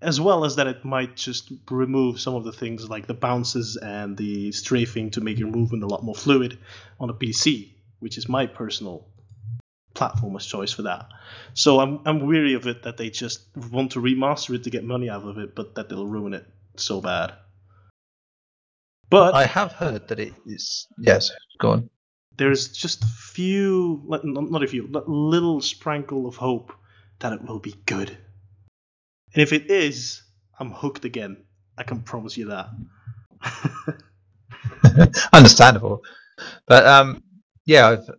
[0.00, 3.76] as well as that, it might just remove some of the things like the bounces
[3.76, 6.58] and the strafing to make your movement a lot more fluid
[7.00, 9.06] on a PC, which is my personal
[9.94, 11.08] platformer's choice for that.
[11.54, 14.84] So I'm I'm weary of it that they just want to remaster it to get
[14.84, 17.34] money out of it, but that they'll ruin it so bad.
[19.10, 20.86] But I have heard that it is.
[20.98, 21.90] Yes, go on.
[22.36, 26.72] there's just a few, not a few, but little sprinkle of hope
[27.18, 28.16] that it will be good.
[29.38, 30.24] And if it is,
[30.58, 31.44] I'm hooked again.
[31.76, 32.70] I can promise you that.
[35.32, 36.02] Understandable,
[36.66, 37.22] but um,
[37.64, 38.10] yeah, I've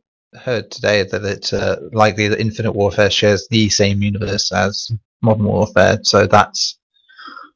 [0.41, 5.43] heard today that it's uh, likely that Infinite Warfare shares the same universe as Modern
[5.43, 6.79] Warfare, so that's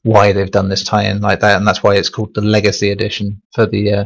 [0.02, 3.41] why they've done this tie-in like that, and that's why it's called the Legacy Edition
[3.56, 4.06] for the uh,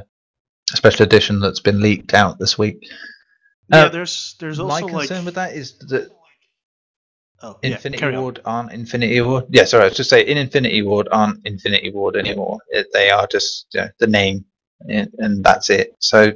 [0.76, 2.88] special edition that's been leaked out this week.
[3.74, 6.12] yeah, Uh, there's there's My also concern like with that is that
[7.44, 8.22] Oh, yeah, Infinity on.
[8.22, 9.46] Ward aren't Infinity Ward.
[9.50, 12.60] Yeah, sorry, I was just saying in Infinity Ward aren't Infinity Ward anymore.
[12.70, 14.46] It, they are just you know, the name,
[14.90, 15.96] and, and that's it.
[16.00, 16.34] So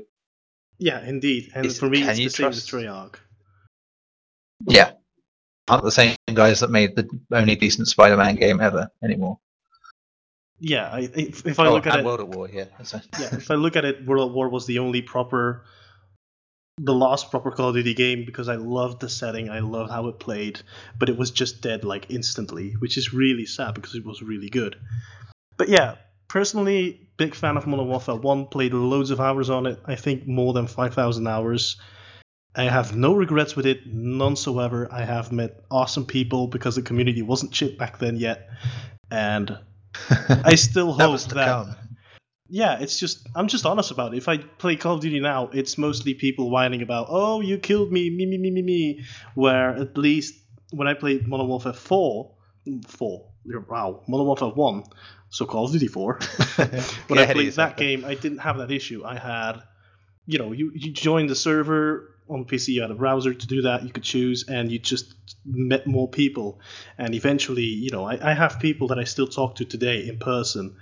[0.77, 1.51] Yeah, indeed.
[1.55, 3.15] And for me, it's the same trust- Treyarch.
[4.67, 4.91] yeah,
[5.67, 9.39] aren't the same guys that made the only decent Spider-Man game ever anymore.
[10.59, 12.65] Yeah, I, if, if I oh, look at it, World at War, yeah.
[13.19, 15.63] yeah, if I look at it, World at War was the only proper,
[16.83, 20.07] the last proper Call of Duty game because I loved the setting, I loved how
[20.07, 20.61] it played,
[20.97, 24.49] but it was just dead like instantly, which is really sad because it was really
[24.49, 24.75] good.
[25.57, 25.95] But yeah,
[26.27, 28.47] personally, big fan of Modern Warfare One.
[28.47, 29.79] Played loads of hours on it.
[29.85, 31.79] I think more than five thousand hours.
[32.55, 34.91] I have no regrets with it, none so ever.
[34.91, 38.49] I have met awesome people because the community wasn't shit back then yet,
[39.09, 39.57] and
[40.09, 41.75] I still that hope that come.
[42.51, 44.17] Yeah, it's just I'm just honest about it.
[44.17, 47.93] If I play Call of Duty now, it's mostly people whining about, "Oh, you killed
[47.93, 50.35] me, me, me, me, me, me." Where at least
[50.71, 52.29] when I played Modern Warfare 4,
[52.87, 53.25] 4,
[53.69, 54.83] wow, Modern Warfare 1,
[55.29, 56.19] so Call of Duty 4.
[57.07, 59.01] when I played that game, I didn't have that issue.
[59.05, 59.63] I had,
[60.25, 63.61] you know, you you joined the server on PC, you had a browser to do
[63.61, 63.83] that.
[63.83, 65.13] You could choose, and you just
[65.45, 66.59] met more people.
[66.97, 70.19] And eventually, you know, I, I have people that I still talk to today in
[70.19, 70.75] person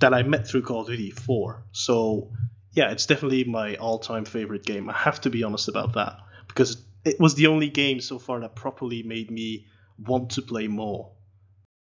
[0.00, 1.64] that I met through Call of Duty 4.
[1.72, 2.30] So,
[2.72, 4.88] yeah, it's definitely my all time favorite game.
[4.90, 8.40] I have to be honest about that because it was the only game so far
[8.40, 9.66] that properly made me
[9.98, 11.12] want to play more.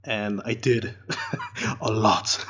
[0.04, 0.93] And I did
[1.82, 2.43] a lot.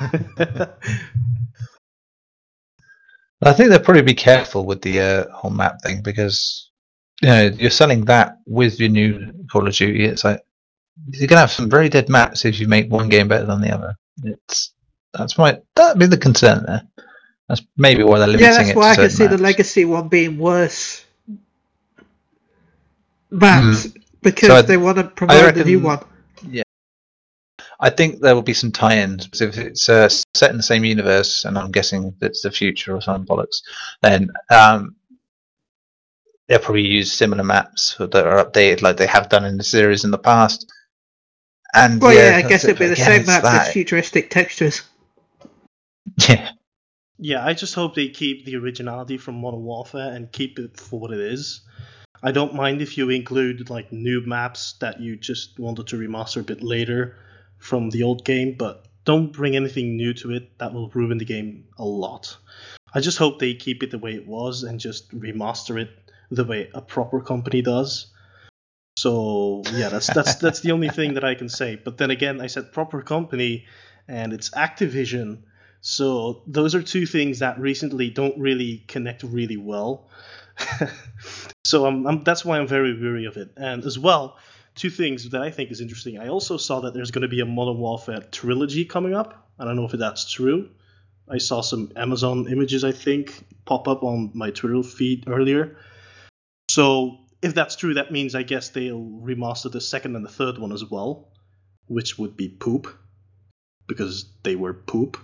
[3.44, 6.70] I think they'll probably be careful with the uh, whole map thing because
[7.20, 10.04] you know you're selling that with your new Call of Duty.
[10.04, 10.40] It's like
[11.10, 13.74] you're gonna have some very dead maps if you make one game better than the
[13.74, 13.96] other.
[14.22, 14.72] It's
[15.14, 16.82] that's my that'd be the concern there.
[17.48, 18.76] That's maybe why they're limiting Yeah, that's it.
[18.76, 21.04] why I can see the legacy one being worse
[23.30, 23.88] maps
[24.22, 26.00] because So I- they want to promote the new one.
[26.50, 26.62] Yeah,
[27.80, 29.40] I think there will be some tie-ins.
[29.40, 33.00] If it's uh, set in the same universe, and I'm guessing it's the future or
[33.00, 33.62] some bollocks,
[34.02, 34.96] then um,
[36.48, 40.04] they'll probably use similar maps that are updated, like they have done in the series
[40.04, 40.70] in the past.
[41.74, 42.70] And Well, yeah, I guess it.
[42.70, 44.82] it'll be the same map with futuristic textures.
[46.28, 46.50] Yeah,
[47.18, 51.00] Yeah, I just hope they keep the originality from Modern Warfare and keep it for
[51.00, 51.62] what it is.
[52.22, 56.40] I don't mind if you include like new maps that you just wanted to remaster
[56.40, 57.16] a bit later
[57.58, 61.24] from the old game, but don't bring anything new to it that will ruin the
[61.24, 62.36] game a lot.
[62.94, 65.90] I just hope they keep it the way it was and just remaster it
[66.30, 68.12] the way a proper company does.
[68.98, 71.76] So yeah, that's that's that's the only thing that I can say.
[71.76, 73.66] But then again, I said proper company,
[74.06, 75.42] and it's Activision.
[75.82, 80.08] So those are two things that recently don't really connect really well.
[81.64, 83.50] so I'm, I'm, that's why I'm very weary of it.
[83.56, 84.38] And as well,
[84.76, 86.20] two things that I think is interesting.
[86.20, 89.50] I also saw that there's going to be a Modern Warfare trilogy coming up.
[89.58, 90.70] I don't know if that's true.
[91.28, 95.76] I saw some Amazon images, I think, pop up on my Twitter feed earlier.
[96.70, 100.58] So if that's true, that means I guess they'll remaster the second and the third
[100.58, 101.32] one as well,
[101.86, 102.86] which would be poop
[103.88, 105.18] because they were poop.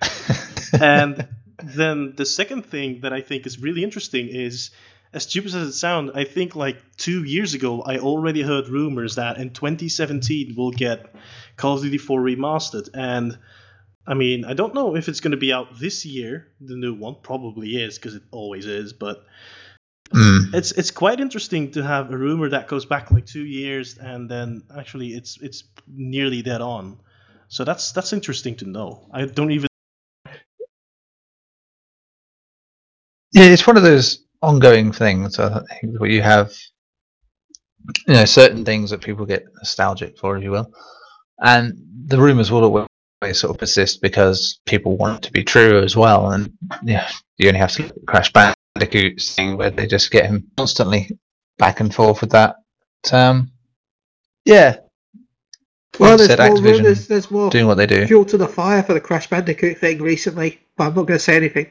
[0.80, 1.28] and
[1.62, 4.70] then the second thing that I think is really interesting is,
[5.12, 9.14] as stupid as it sounds, I think like two years ago I already heard rumors
[9.16, 11.14] that in 2017 we'll get
[11.56, 13.38] Call of Duty 4 remastered, and
[14.06, 16.48] I mean I don't know if it's going to be out this year.
[16.60, 19.24] The new one probably is because it always is, but
[20.10, 20.54] Mm.
[20.54, 24.26] it's it's quite interesting to have a rumor that goes back like two years and
[24.30, 26.98] then actually it's it's nearly dead on.
[27.48, 29.06] So that's that's interesting to know.
[29.12, 29.67] I don't even
[33.38, 35.38] yeah, it's one of those ongoing things.
[35.38, 36.52] I think where you have,
[38.06, 40.72] you know, certain things that people get nostalgic for, if you will,
[41.40, 41.74] and
[42.06, 42.88] the rumors will
[43.22, 46.32] always sort of persist because people want it to be true as well.
[46.32, 50.26] And yeah, you only have to look at Crash Bandicoot thing where they just get
[50.26, 51.10] him constantly
[51.58, 52.56] back and forth with that.
[53.12, 53.52] Um,
[54.44, 54.78] yeah,
[56.00, 58.06] Well, there's said, more Activision rumors, there's more doing what they do.
[58.06, 61.24] fuel to the fire for the Crash Bandicoot thing recently, but I'm not going to
[61.24, 61.68] say anything.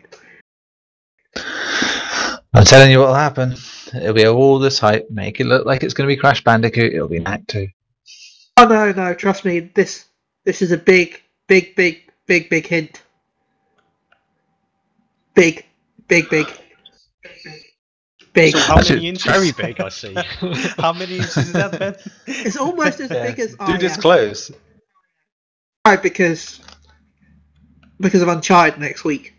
[2.58, 3.56] I'm telling you what will happen.
[3.94, 6.92] It'll be all this hype, make it look like it's going to be Crash Bandicoot.
[6.92, 7.68] It'll be an Act Two.
[8.58, 10.06] Oh no, no, trust me, this
[10.44, 13.04] this is a big, big, big, big, big hint.
[15.36, 15.68] Big,
[16.08, 16.48] big, big,
[18.34, 18.54] big.
[18.54, 19.26] So how many inches?
[19.26, 20.16] Very big, I see.
[20.80, 21.96] How many inches is that, Ben?
[22.26, 24.56] It's almost as big as I Do this am.
[25.86, 26.60] Right, because
[28.00, 29.37] because of Uncharted next week.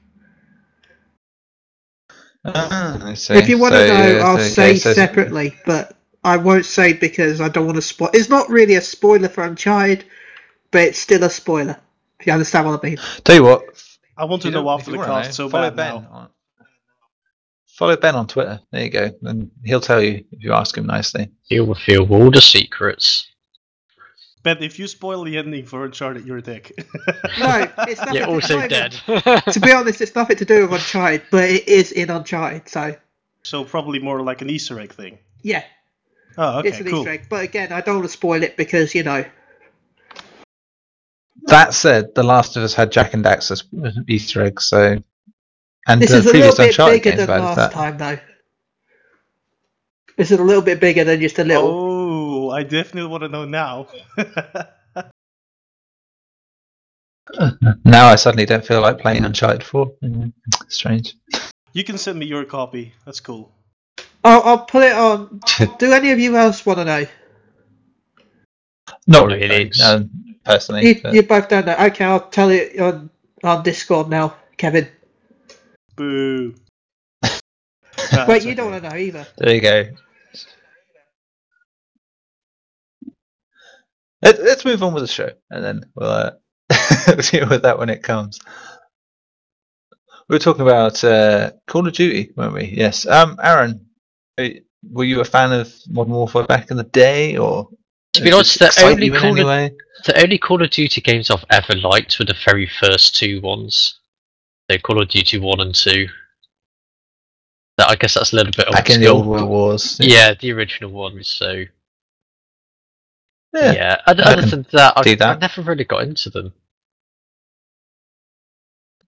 [2.45, 6.37] Ah, If you want to know, uh, I'll so- say okay, so- separately, but I
[6.37, 8.11] won't say because I don't want to spoil.
[8.15, 10.05] It's not really a spoiler for Uncharted,
[10.71, 11.79] but it's still a spoiler.
[12.21, 12.99] If you understand what I mean.
[13.25, 13.63] Tell you what,
[14.17, 16.31] I want to you know after the cast so follow Ben on-
[17.67, 18.59] Follow Ben on Twitter.
[18.73, 21.31] There you go, and he'll tell you if you ask him nicely.
[21.45, 23.28] He'll reveal all the secrets.
[24.55, 26.73] Ben, if you spoil the ending for Uncharted, you're a dick.
[27.39, 28.15] No, it's nothing.
[28.15, 29.43] Yeah, to- also not even- dead.
[29.53, 32.69] To be honest, it's nothing to do with Uncharted, but it is in Uncharted.
[32.69, 32.97] So
[33.43, 35.19] so probably more like an Easter egg thing.
[35.43, 35.65] yeah,
[36.39, 37.01] Oh, okay, it's an cool.
[37.01, 37.27] Easter egg.
[37.29, 39.25] But again, I don't want to spoil it because you know.
[41.45, 43.65] That said, The Last of Us had Jak and Dax as
[44.09, 44.97] Easter eggs, so
[45.87, 47.73] and This the is a previous little bit Uncharted bigger than last that.
[47.73, 48.19] time, though.
[50.17, 51.69] This is a little bit bigger than just a little.
[51.69, 51.98] Oh,
[52.51, 53.89] I definitely want to know now.
[57.85, 59.93] Now I suddenly don't feel like playing Uncharted 4.
[60.03, 60.33] Mm,
[60.69, 61.15] Strange.
[61.73, 62.95] you can send me your copy.
[63.05, 63.53] That's cool.
[64.25, 65.41] I'll, I'll put it on.
[65.79, 67.07] Do any of you else want to know?
[69.07, 70.11] Not really, um,
[70.45, 70.87] personally.
[70.89, 71.77] You, but- you both don't know.
[71.77, 73.11] Okay, I'll tell you on
[73.45, 74.89] on Discord now, Kevin.
[75.97, 76.55] Boo.
[77.23, 77.41] Wait,
[78.11, 79.27] That's you don't want to know either.
[79.37, 79.85] There you go.
[84.23, 86.31] Let, let's move on with the show, and then we'll uh,
[87.31, 88.41] deal with that when it comes.
[90.29, 92.65] We were talking about uh, Call of Duty, weren't we?
[92.65, 93.07] Yes.
[93.07, 93.87] Um, Aaron,
[94.91, 97.69] were you a fan of Modern Warfare back in the day, or
[98.15, 99.73] To be honest, the only Call any of-
[100.05, 103.99] the only Call of Duty games I've ever liked were the very first two ones.
[104.71, 106.07] So Call of Duty 1 and 2.
[107.79, 109.99] That, I guess that's a little bit back in the old World Wars?
[110.01, 111.29] Yeah, the original ones.
[111.29, 111.65] So
[113.55, 113.73] Yeah.
[113.73, 116.53] yeah, Other, I than that, I, see I never really got into them.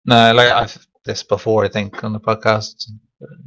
[0.07, 2.91] No, like I've this before, I think, on the podcast.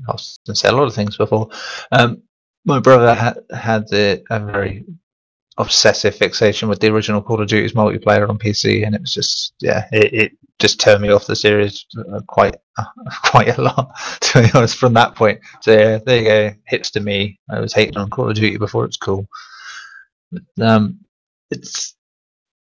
[0.09, 1.49] I've said a lot of things before.
[1.91, 2.23] Um,
[2.65, 4.85] my brother had had the, a very
[5.57, 9.53] obsessive fixation with the original Call of Duty's multiplayer on PC, and it was just
[9.59, 12.55] yeah, it, it just turned me off the series uh, quite
[13.25, 13.91] quite a lot,
[14.21, 14.77] to be honest.
[14.77, 17.39] From that point, so yeah, there you go, hits to me.
[17.49, 19.27] I was hating on Call of Duty before it's cool.
[20.59, 20.99] Um,
[21.51, 21.95] it's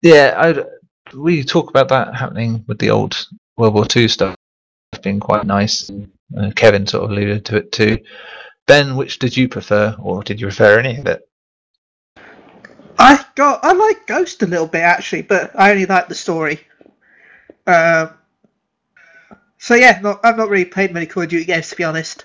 [0.02, 3.26] yeah, I we talk about that happening with the old
[3.56, 4.36] World War Two stuff
[5.02, 5.90] being quite nice.
[6.36, 7.98] Uh, Kevin sort of alluded to it too.
[8.66, 11.28] Ben, which did you prefer, or did you prefer any of it?
[12.98, 13.64] I got.
[13.64, 16.60] I like Ghost a little bit actually, but I only like the story.
[17.66, 18.10] Um.
[19.58, 22.24] So yeah, not, I've not really played many Call of Duty games to be honest.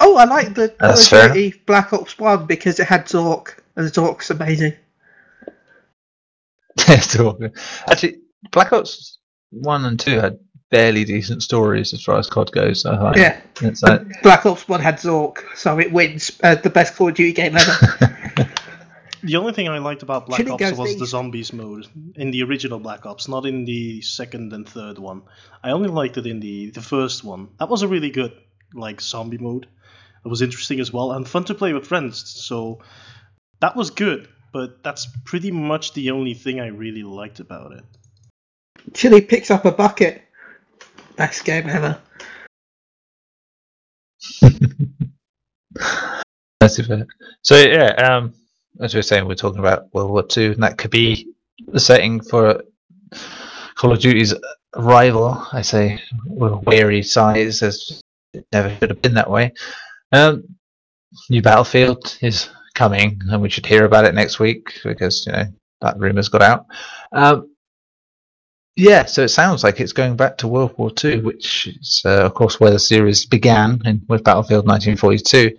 [0.00, 3.86] Oh, I like the Call of Duty Black Ops One because it had Zurg, and
[3.86, 4.74] the talk's amazing.
[7.02, 7.38] So,
[7.88, 8.20] Actually,
[8.52, 9.18] Black Ops
[9.50, 10.38] One and Two had
[10.70, 12.82] barely decent stories as far as COD goes.
[12.82, 16.70] So like, Yeah, it's like, Black Ops One had Zurg, so it wins uh, the
[16.70, 18.48] best Call of Duty game ever.
[19.22, 22.42] The only thing I liked about Black Chili Ops was the zombies mode in the
[22.42, 25.22] original Black Ops, not in the second and third one.
[25.62, 27.48] I only liked it in the the first one.
[27.58, 28.32] That was a really good
[28.72, 29.66] like zombie mode.
[30.24, 32.30] It was interesting as well and fun to play with friends.
[32.30, 32.80] So
[33.60, 37.84] that was good, but that's pretty much the only thing I really liked about it.
[38.94, 40.22] Chili picks up a bucket.
[41.16, 42.00] Best game ever.
[46.60, 47.06] That's it.
[47.42, 48.34] So yeah, um,
[48.80, 51.28] as we were saying, we're talking about World War Two, and that could be
[51.66, 52.62] the setting for
[53.74, 54.34] Call of Duty's
[54.76, 55.46] rival.
[55.52, 58.02] I say with a weary sighs, as
[58.32, 59.52] it never should have been that way.
[60.12, 60.56] Um,
[61.28, 65.44] new Battlefield is coming, and we should hear about it next week because you know
[65.80, 66.66] that rumors got out.
[67.12, 67.50] Um,
[68.76, 72.24] yeah, so it sounds like it's going back to World War Two, which is, uh,
[72.24, 75.58] of course, where the series began in, with Battlefield 1942.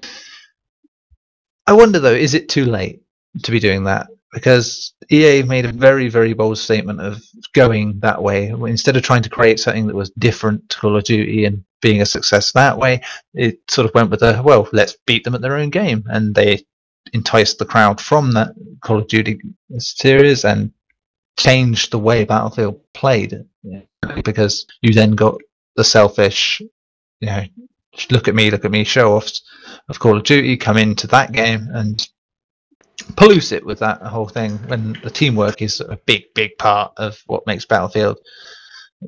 [1.67, 3.01] I wonder though, is it too late
[3.43, 4.07] to be doing that?
[4.33, 7.21] Because EA made a very, very bold statement of
[7.53, 8.47] going that way.
[8.47, 12.01] Instead of trying to create something that was different to Call of Duty and being
[12.01, 13.01] a success that way,
[13.33, 16.33] it sort of went with a well, let's beat them at their own game, and
[16.33, 16.63] they
[17.13, 19.39] enticed the crowd from that Call of Duty
[19.77, 20.71] series and
[21.37, 23.45] changed the way Battlefield played.
[24.23, 25.39] Because you then got
[25.75, 26.61] the selfish,
[27.19, 27.43] you know,
[28.09, 29.43] look at me, look at me, show offs
[29.89, 32.07] of Call of Duty come into that game and
[33.15, 37.21] pollute it with that whole thing when the teamwork is a big, big part of
[37.27, 38.19] what makes Battlefield,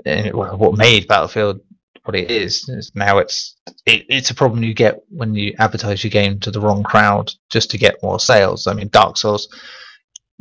[0.05, 1.61] eh, well, what made Battlefield
[2.05, 2.67] what it is.
[2.69, 6.51] It's- Now it's it, it's a problem you get when you advertise your game to
[6.51, 8.67] the wrong crowd just to get more sales.
[8.67, 9.47] I mean, Dark Souls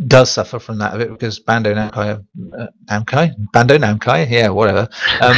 [0.06, 2.24] does suffer from that a bit because Bando Namkai,
[2.58, 4.88] uh, Namkai, Bando Namkai, yeah, whatever.
[5.20, 5.36] Um,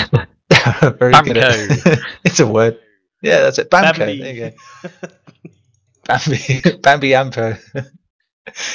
[0.99, 1.37] very good.
[1.39, 2.79] At, it's a word.
[3.23, 3.71] Yeah, that's it.
[3.71, 3.99] Bamco.
[3.99, 4.23] Bambi.
[4.23, 5.09] There you go.
[6.07, 7.59] Bambi, Bambi Ampo.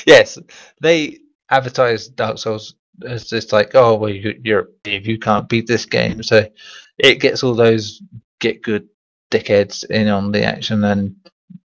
[0.06, 0.38] yes,
[0.82, 1.20] they
[1.50, 2.76] advertise Dark Souls
[3.06, 6.46] as just like, oh well, you, you're if you can't beat this game, so
[7.00, 8.02] it gets all those
[8.40, 8.88] get good
[9.32, 11.16] dickheads in on the action, and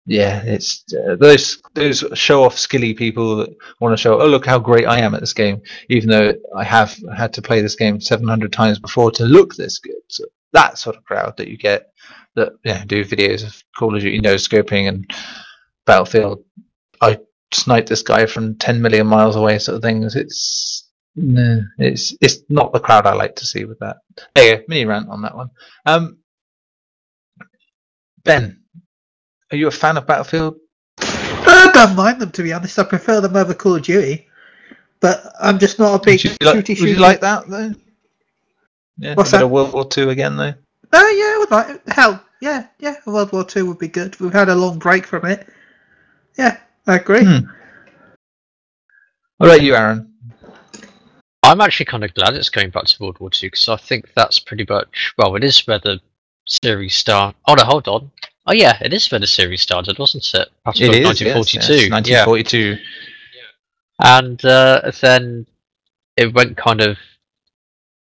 [0.06, 4.46] yeah, it's uh, those those show off skilly people that want to show, oh look
[4.46, 7.76] how great I am at this game, even though I have had to play this
[7.76, 10.02] game 700 times before to look this good.
[10.08, 11.92] So that sort of crowd that you get
[12.34, 15.10] that yeah, do videos of Call of Duty no scoping and
[15.86, 16.44] Battlefield.
[17.00, 17.18] I
[17.52, 20.16] sniped this guy from 10 million miles away, sort of things.
[20.16, 23.98] It's no, it's it's not the crowd I like to see with that.
[24.34, 25.50] There you go, mini rant on that one.
[25.86, 26.18] Um,
[28.24, 28.60] Ben,
[29.50, 30.56] are you a fan of Battlefield?
[30.98, 32.78] I don't mind them to be honest.
[32.78, 34.28] I prefer them over Call of Duty,
[35.00, 37.74] but I'm just not a big Would you, like, shooty would you like that though?
[38.98, 39.44] Yeah, What's a bit that?
[39.46, 40.54] of World War Two again though.
[40.92, 42.96] Oh yeah, I would like hell yeah yeah.
[43.06, 44.18] World War Two would be good.
[44.20, 45.48] We've had a long break from it.
[46.38, 47.24] Yeah, I agree.
[47.24, 47.46] Hmm.
[49.38, 50.09] What about you, Aaron?
[51.50, 54.12] I'm actually kind of glad it's going back to World War Two because I think
[54.14, 56.00] that's pretty much well, it is where the
[56.46, 57.34] series start.
[57.48, 58.10] Oh no, hold on.
[58.46, 60.48] Oh yeah, it is where the series started, wasn't it?
[60.64, 61.74] Battlefield It is yes, 1942.
[61.74, 62.82] yes, Yeah, 1942.
[64.02, 65.46] and uh, then
[66.16, 66.96] it went kind of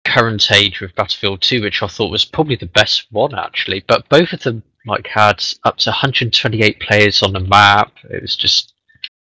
[0.04, 3.84] current age with Battlefield 2, which I thought was probably the best one actually.
[3.86, 7.92] But both of them like had up to 128 players on the map.
[8.10, 8.72] It was just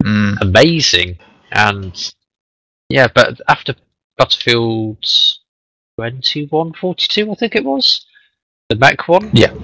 [0.04, 0.40] Mm.
[0.40, 1.18] amazing.
[1.50, 2.12] And
[2.88, 3.74] yeah, but after
[4.18, 8.04] Battlefield 2142, I think it was
[8.68, 9.30] the mech one.
[9.32, 9.54] Yeah.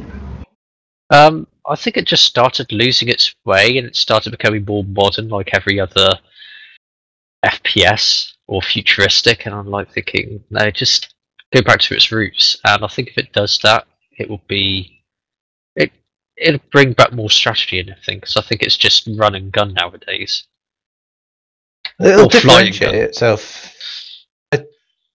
[1.10, 5.28] Um, I think it just started losing its way and it started becoming more modern,
[5.28, 6.18] like every other
[7.44, 9.46] FPS or futuristic.
[9.46, 11.14] And I'm like thinking, no, just
[11.52, 12.58] go back to its roots.
[12.64, 13.86] And I think if it does that,
[14.18, 15.02] it will be
[15.76, 15.90] it.
[16.36, 19.74] It'll bring back more strategy and everything because I think it's just run and gun
[19.74, 20.44] nowadays.
[22.00, 23.02] It'll Or flying differentiate gun.
[23.02, 23.70] itself.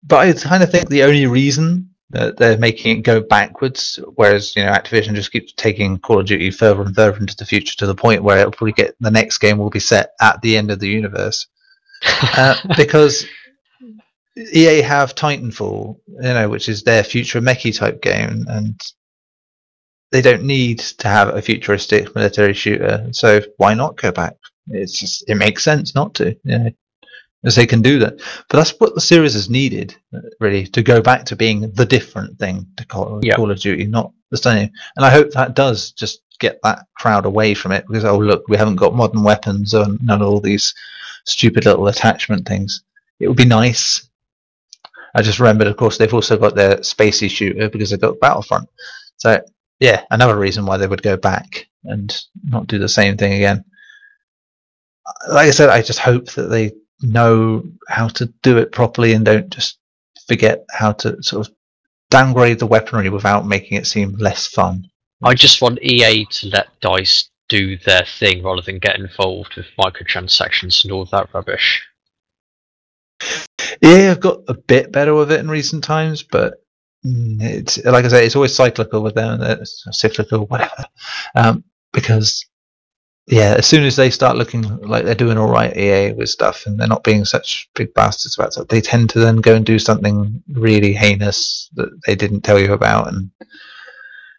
[0.04, 4.56] But I kind of think the only reason that they're making it go backwards, whereas
[4.56, 7.76] you know Activision just keeps taking Call of Duty further and further into the future
[7.78, 10.58] to the point where it'll probably get the next game will be set at the
[10.58, 11.48] end of the universe,
[12.38, 13.26] uh, because
[14.54, 18.82] EA have Titanfall, you know, which is their future mechy type game, and
[20.12, 23.08] they don't need to have a futuristic military shooter.
[23.12, 24.36] So why not go back?
[24.70, 26.70] It's just it makes sense not to, you know,
[27.46, 28.18] as they can do that.
[28.50, 31.86] But that's what the series has needed, uh, really, to go back to being the
[31.86, 33.36] different thing to Call, Yeah.
[33.36, 34.70] Call of Duty, not the same.
[34.96, 38.48] And I hope that does just get that crowd away from it because oh look,
[38.48, 40.74] we haven't got modern weapons and none of all these
[41.26, 42.84] stupid little attachment things.
[43.20, 44.10] It would be nice.
[45.16, 48.70] I just remembered, of course, they've also got their spacey shooter because they've got Battlefront.
[49.18, 49.42] So
[49.80, 53.66] yeah, another reason why they would go back and not do the same thing again.
[55.30, 56.72] Like I said, I just hope that they
[57.02, 59.78] know how to do it properly and don't just
[60.28, 61.54] forget how to sort of
[62.10, 64.88] downgrade the weaponry without making it seem less fun.
[65.24, 69.66] I just want EA to let Dice do their thing rather than get involved with
[69.78, 71.84] microtransactions and all that rubbish.
[73.82, 76.64] Yeah, I've got a bit better with it in recent times, but
[77.06, 80.86] mm, it's like I say, it's always cyclical with them, it's cyclical, whatever.
[81.36, 82.46] Um, because
[83.30, 86.66] yeah, as soon as they start looking like they're doing all right, EA with stuff,
[86.68, 89.66] and they're not being such big bastards about stuff, they tend to then go and
[89.66, 93.32] do something really heinous that they didn't tell you about, and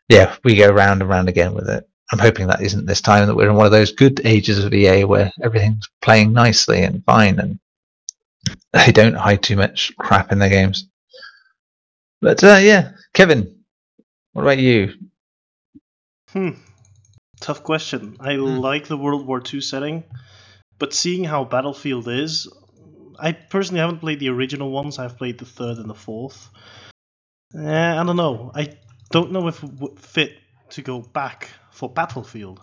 [0.09, 1.88] yeah, we go round and round again with it.
[2.12, 4.74] I'm hoping that isn't this time that we're in one of those good ages of
[4.74, 7.61] EA where everything's playing nicely and fine and
[8.74, 10.88] they don't hide too much crap in their games.
[12.22, 13.64] But uh, yeah, Kevin,
[14.32, 14.95] what about you?
[16.30, 16.51] Hmm.
[17.41, 18.16] Tough question.
[18.20, 18.59] I Hmm.
[18.59, 20.05] like the World War II setting,
[20.78, 22.49] but seeing how Battlefield is,
[23.18, 24.99] I personally haven't played the original ones.
[24.99, 26.49] I've played the third and the fourth.
[27.55, 28.53] Eh, I don't know.
[28.55, 28.76] I
[29.11, 30.32] don't know if it would fit
[30.70, 32.61] to go back for Battlefield.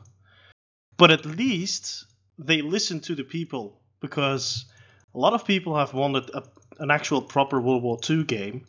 [0.97, 2.05] But at least
[2.39, 4.65] they listen to the people because
[5.13, 6.43] a lot of people have wanted a,
[6.79, 8.65] an actual proper World War II game.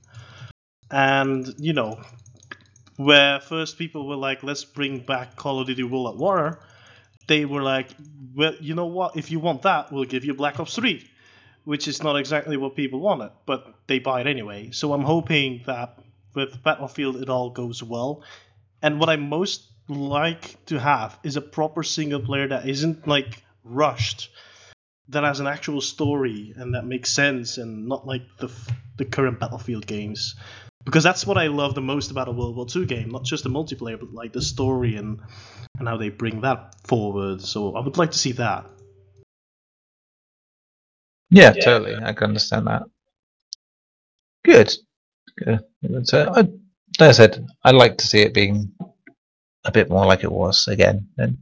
[0.91, 2.01] And, you know,
[2.99, 6.59] where first people were like, let's bring back Call of Duty World at War,
[7.29, 7.91] they were like,
[8.35, 9.17] well, you know what?
[9.17, 11.09] If you want that, we'll give you Black Ops 3,
[11.63, 14.73] which is not exactly what people wanted, but they buy it anyway.
[14.73, 16.01] So I'm hoping that
[16.35, 18.25] with Battlefield it all goes well.
[18.83, 23.45] And what I most like to have is a proper single player that isn't like
[23.63, 24.29] rushed,
[25.11, 28.51] that has an actual story and that makes sense, and not like the
[28.97, 30.35] the current Battlefield games.
[30.89, 33.11] Because that's what I love the most about a World War II game.
[33.11, 35.21] Not just the multiplayer, but like the story and
[35.79, 37.43] and how they bring that forward.
[37.43, 38.65] So I would like to see that.
[41.29, 41.95] Yeah, totally.
[42.03, 42.85] I can understand that.
[44.47, 44.73] Good.
[45.37, 45.61] Good.
[45.83, 46.41] But, uh, I,
[46.99, 48.73] like I said, I'd like to see it being
[49.67, 51.07] a bit more like it was again.
[51.19, 51.37] And,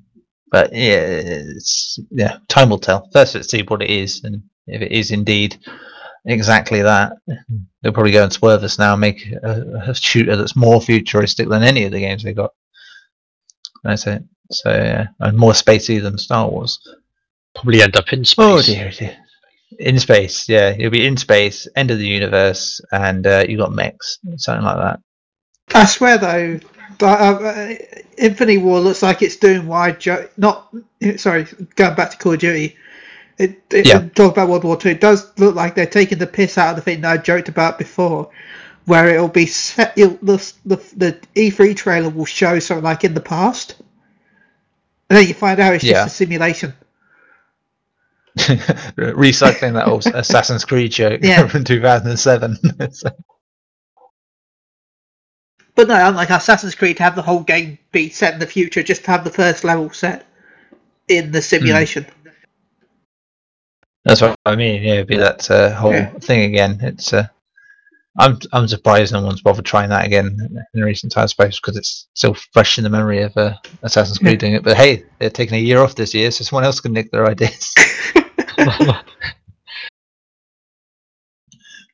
[0.50, 3.08] but yeah, it's yeah, time will tell.
[3.12, 5.56] First, let's see what it is, and if it is indeed
[6.26, 7.14] exactly that,
[7.82, 11.48] they'll probably go and swerve us now, and make a, a shooter that's more futuristic
[11.48, 12.52] than any of the games they've got.
[13.82, 14.24] That's it.
[14.50, 16.78] So yeah, and more spacey than Star Wars.
[17.54, 18.44] Probably end up in space.
[18.44, 19.16] Oh dear, dear.
[19.78, 23.72] In space, yeah, you'll be in space, end of the universe, and uh, you got
[23.72, 25.00] mechs, something like that.
[25.74, 26.60] I swear though,
[26.98, 27.74] but, uh,
[28.16, 30.72] Infinity War looks like it's doing wide jo- not
[31.16, 32.76] sorry, going back to Call of Duty.
[33.38, 34.08] It, it Yeah.
[34.14, 34.90] talk about World War Two.
[34.90, 37.48] It does look like they're taking the piss out of the thing that I joked
[37.48, 38.30] about before,
[38.86, 39.96] where it'll be set.
[39.96, 43.76] It'll, the, the the E3 trailer will show something like in the past,
[45.10, 46.04] and then you find out it's Yeah.
[46.04, 46.72] just a simulation.
[48.36, 51.46] Recycling that old Assassin's Creed joke Yeah.
[51.46, 52.92] from 2007.
[52.92, 53.10] So-
[55.74, 58.82] But no, unlike Assassin's Creed, to have the whole game be set in the future,
[58.82, 60.26] just to have the first level set
[61.06, 61.42] in the hmm.
[61.42, 62.06] simulation.
[64.06, 64.82] That's what I mean.
[64.84, 66.10] Yeah, it'd be that uh, whole Yeah.
[66.20, 66.78] thing again.
[66.80, 67.12] It's.
[67.12, 67.26] Uh,
[68.18, 72.06] I'm I'm surprised no one's bothered trying that again in recent times, suppose, because it's
[72.14, 74.62] still fresh in the memory of uh, Assassin's Creed doing it.
[74.62, 77.26] But hey, they're taking a year off this year, so someone else can nick their
[77.26, 77.74] ideas.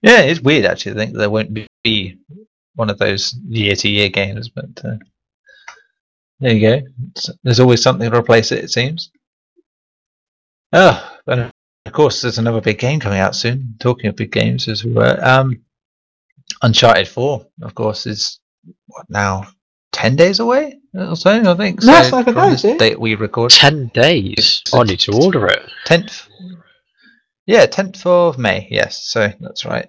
[0.03, 0.93] yeah, it's weird actually.
[0.93, 2.19] I think there won't be
[2.75, 4.97] one of those year-to-year games, but uh,
[6.41, 6.87] there you go.
[7.11, 8.65] It's, there's always something to replace it.
[8.65, 9.11] It seems.
[10.73, 11.19] Oh,
[11.87, 13.75] of course, there's another big game coming out soon.
[13.81, 15.63] Talking of big games, as we were, um,
[16.63, 18.39] Uncharted Four, of course, is
[18.87, 19.49] what now
[19.93, 21.31] ten days away or so.
[21.31, 21.83] I think.
[21.83, 23.51] No, it's like a nice, date we record.
[23.51, 24.63] Ten days.
[24.73, 25.63] I need to order it.
[25.85, 26.29] Tenth.
[27.47, 28.69] Yeah, tenth of May.
[28.71, 29.89] Yes, so that's right.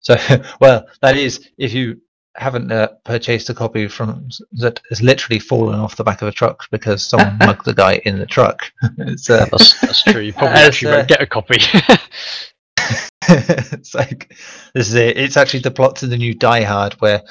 [0.00, 0.16] So,
[0.60, 2.00] well, that is if you
[2.36, 6.32] haven't uh, purchased a copy from that has literally fallen off the back of a
[6.32, 8.70] truck because someone mugged the guy in the truck.
[8.98, 10.20] it's, uh, That's, that's true.
[10.20, 11.58] You probably actually uh, won't get a copy.
[13.28, 14.34] it's like
[14.74, 15.16] this is it.
[15.16, 17.22] It's actually the plot to the new Die Hard, where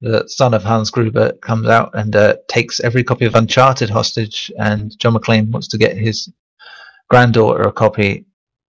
[0.00, 4.50] the son of Hans Gruber comes out and uh, takes every copy of Uncharted hostage,
[4.58, 6.32] and John McClane wants to get his
[7.08, 8.24] granddaughter a copy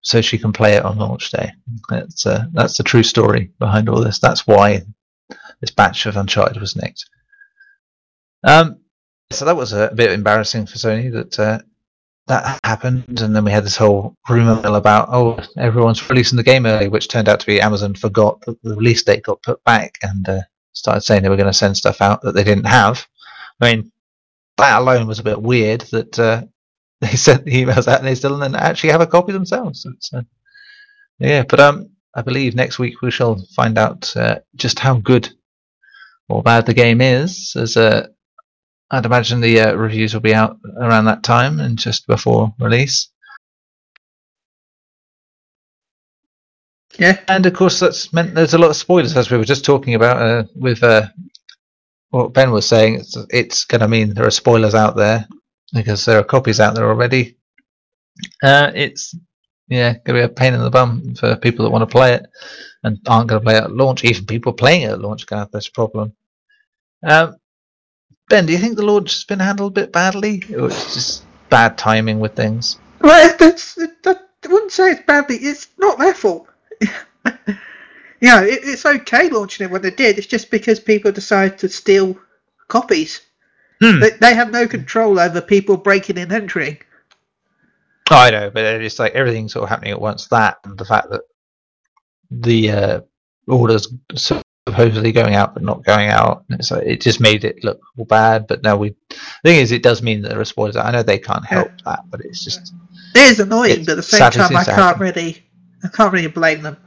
[0.01, 1.51] so she can play it on launch day.
[1.89, 4.19] That's uh, that's the true story behind all this.
[4.19, 4.83] That's why
[5.61, 7.05] this batch of Uncharted was nicked.
[8.43, 8.81] Um,
[9.31, 11.59] so that was a bit embarrassing for Sony that uh,
[12.27, 16.43] that happened, and then we had this whole rumor mill about oh everyone's releasing the
[16.43, 19.63] game early, which turned out to be Amazon forgot that the release date got put
[19.63, 20.41] back and uh,
[20.73, 23.05] started saying they were going to send stuff out that they didn't have.
[23.59, 23.91] I mean,
[24.57, 26.43] that alone was a bit weird that uh,
[27.01, 29.85] they sent the emails out and they still didn't actually have a copy themselves.
[29.85, 30.21] It's, uh,
[31.19, 35.29] yeah, but um, I believe next week we shall find out uh, just how good
[36.29, 37.55] or bad the game is.
[37.55, 38.07] As uh,
[38.91, 43.09] I'd imagine the uh, reviews will be out around that time and just before release.
[46.97, 47.19] Yeah.
[47.27, 49.93] And of course, that's meant there's a lot of spoilers, as we were just talking
[49.93, 51.07] about uh, with uh,
[52.09, 52.95] what Ben was saying.
[52.95, 55.27] It's, it's going to mean there are spoilers out there
[55.73, 57.37] because there are copies out there already.
[58.41, 59.15] Uh, it's
[59.67, 62.13] yeah, going to be a pain in the bum for people that want to play
[62.13, 62.25] it
[62.83, 64.03] and aren't going to play it at launch.
[64.03, 66.13] Even people playing it at launch are going to have this problem.
[67.03, 67.35] Um,
[68.29, 71.25] ben, do you think the launch has been handled a bit badly, or it's just
[71.49, 72.79] bad timing with things?
[73.01, 75.35] Well, that's, that, I wouldn't say it's badly.
[75.35, 76.47] It's not their fault.
[76.81, 76.87] you
[78.21, 80.17] know, it, it's okay launching it when they did.
[80.17, 82.17] It's just because people decided to steal
[82.69, 83.21] copies.
[83.81, 83.99] Hmm.
[83.99, 86.79] They, they have no control over people breaking and entering.
[88.09, 90.27] Oh, I know, but it's like everything's sort of happening at once.
[90.27, 91.21] That and the fact that
[92.31, 93.01] the uh,
[93.47, 96.45] orders supposedly going out but not going out.
[96.51, 98.47] It's like, it just made it look all bad.
[98.47, 100.75] But now we, the thing is, it does mean that there are spoilers.
[100.77, 102.73] I know they can't help that, but it's just
[103.15, 105.43] It is annoying, but at the same time, I can't really,
[105.83, 106.77] I can't really blame them.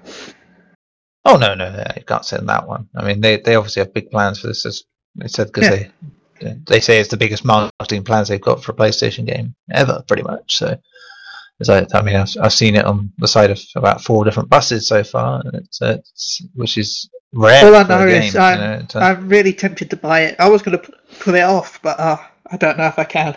[1.26, 2.88] oh no, no, no, you can't say on that one.
[2.96, 4.64] I mean, they they obviously have big plans for this.
[4.64, 4.84] As
[5.16, 5.88] they said, because Yeah.
[6.40, 10.02] they they say it's the biggest marketing plans they've got for a PlayStation game ever,
[10.08, 10.56] pretty much.
[10.56, 10.78] So.
[11.61, 14.86] As I, mean, I've, I've seen it on the side of about four different buses
[14.86, 17.66] so far, it's, uh, it's which is rare.
[17.66, 20.36] All I know game, is I'm, know, to- I'm really tempted to buy it.
[20.38, 22.16] I was going to put it off, but uh,
[22.50, 23.36] I don't know if I can.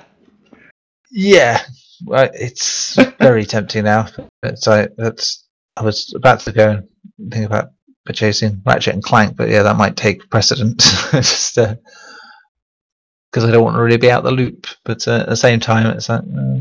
[1.11, 1.59] Yeah,
[2.05, 4.07] well, it's very tempting now.
[4.41, 5.45] Like that's
[5.75, 6.69] I was about to go
[7.17, 7.71] and think about
[8.05, 11.11] purchasing Ratchet and Clank, but yeah, that might take precedence.
[11.11, 14.67] Just because I don't want to really be out the loop.
[14.85, 16.59] But uh, at the same time, it's like uh,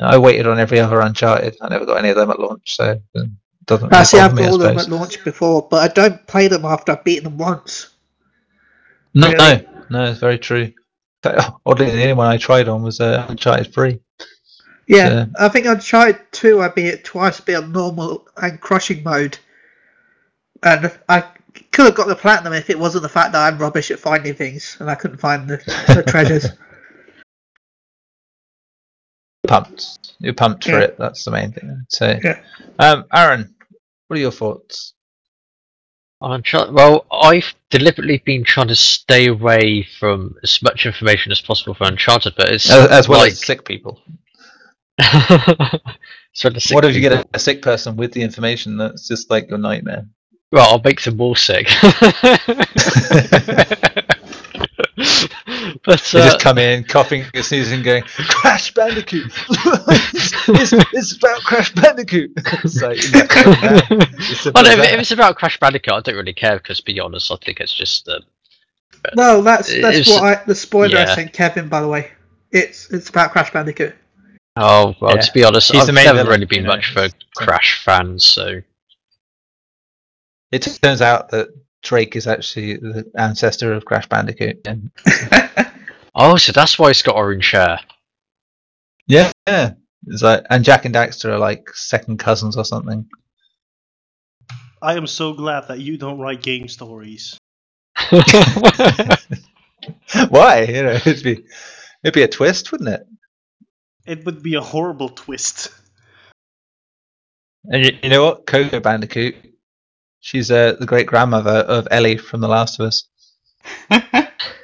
[0.00, 1.56] I waited on every other Uncharted.
[1.60, 3.28] I never got any of them at launch, so it
[3.66, 3.92] doesn't.
[3.92, 5.90] I really see, I've bother me, I got all of them at launch before, but
[5.90, 7.90] I don't play them after I've beaten them once.
[9.14, 9.66] No, really.
[9.66, 10.72] no, no, it's very true.
[11.66, 14.00] Oddly, the only one I tried on was uh, Uncharted Three.
[14.88, 15.26] Yeah, Yeah.
[15.38, 19.38] I think Uncharted 2, I beat it twice, beat on normal and crushing mode.
[20.62, 21.20] And I
[21.72, 24.34] could have got the platinum if it wasn't the fact that I'm rubbish at finding
[24.34, 25.58] things and I couldn't find the,
[25.94, 26.48] the treasures.
[29.48, 30.14] Pumped.
[30.20, 30.80] You're pumped for Yeah.
[30.84, 30.98] it.
[30.98, 31.84] That's the main thing.
[31.88, 32.40] So, Yeah.
[32.78, 33.54] um, Aaron,
[34.06, 34.94] what are your thoughts?
[36.20, 41.40] I'm try- well, I've deliberately been trying to stay away from as much information as
[41.40, 44.02] possible for Uncharted, but it's As, as well like as sick people.
[46.34, 47.18] sort of sick What if you people.
[47.18, 50.06] get a, a sick person with the information that's just like your nightmare?
[50.50, 51.68] Well, I'll make them more sick.
[55.84, 59.32] but uh, just come in coughing and sneezing, going Crash Bandicoot.
[59.48, 62.32] it's, it's about Crash Bandicoot.
[62.36, 63.20] it's like, no,
[63.96, 66.78] no, it's well, no, if, if it's about Crash Bandicoot, I don't really care because,
[66.78, 68.20] to be honest, I think it's just uh,
[69.14, 71.14] no, that's that's what I, the spoiler I yeah.
[71.14, 72.10] sent Kevin, by the way.
[72.50, 73.94] It's it's about Crash Bandicoot.
[74.56, 75.14] oh well.
[75.14, 75.20] Yeah.
[75.20, 77.08] To be honest, He's I've the main never villain, really been you know, much for
[77.08, 78.60] so- Crash fans, so
[80.50, 81.48] It turns out that
[81.82, 84.66] Drake is actually the ancestor of Crash Bandicoot.
[84.66, 84.90] And
[86.18, 87.80] oh, so that's why it's got orange hair.
[89.06, 89.72] yeah, yeah.
[90.06, 93.08] It's like, and Jak and Daxter are like second cousins or something.
[94.80, 97.38] I am so glad that you don't write game stories.
[100.28, 100.62] Why?
[100.62, 101.44] You know, it'd be
[102.04, 103.06] it'd be a twist, wouldn't it?
[104.06, 105.72] It would be a horrible twist.
[107.64, 108.46] And you, you know what?
[108.46, 109.34] Coco Bandicoot.
[110.20, 113.07] She's uh, the great grandmother of Ellie from The Last of Us.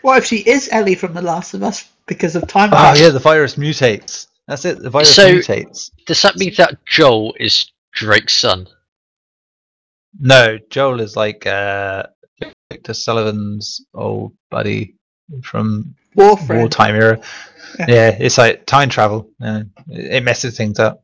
[0.03, 2.71] What if she is Ellie from The Last of Us because of time?
[2.73, 4.27] Oh yeah, the virus mutates.
[4.47, 4.81] That's it.
[4.81, 5.91] The virus So- mutates.
[6.07, 8.67] Does that mean that Joel is Drake's son?
[10.19, 12.05] No, Joel is like uh,
[12.71, 14.95] Victor Sullivan's old buddy
[15.43, 16.59] from Warframe.
[16.59, 17.21] wartime era.
[17.79, 17.87] Yeah.
[17.89, 19.31] Yeah, it's like time travel.
[19.41, 21.03] It it messes things up.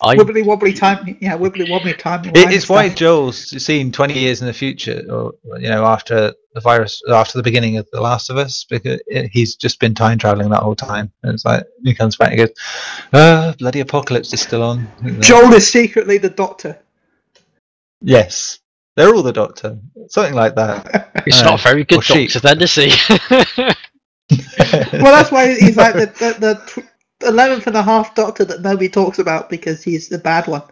[0.00, 1.16] I Wibbly wobbly time.
[1.20, 2.24] Yeah, wibbly wobbly time.
[2.26, 6.60] It, it's why Joel's seen 20 years in the future, or you know, after the
[6.60, 10.18] virus, after the beginning of The Last of Us, because it, he's just been time
[10.18, 11.10] traveling that whole time.
[11.24, 12.50] And it's like he comes back and goes,
[13.12, 14.86] "Uh, bloody apocalypse is still on."
[15.18, 16.78] Joel is secretly the Doctor.
[18.00, 18.60] Yes,
[18.94, 19.78] they're all the Doctor,
[20.08, 21.22] something like that.
[21.24, 22.30] he's uh, not a very good or sheep.
[22.30, 22.92] doctor then, is he?
[24.92, 26.86] Well, that's why he's like the the, the tw-
[27.22, 30.62] eleventh and a half Doctor that nobody talks about because he's the bad one.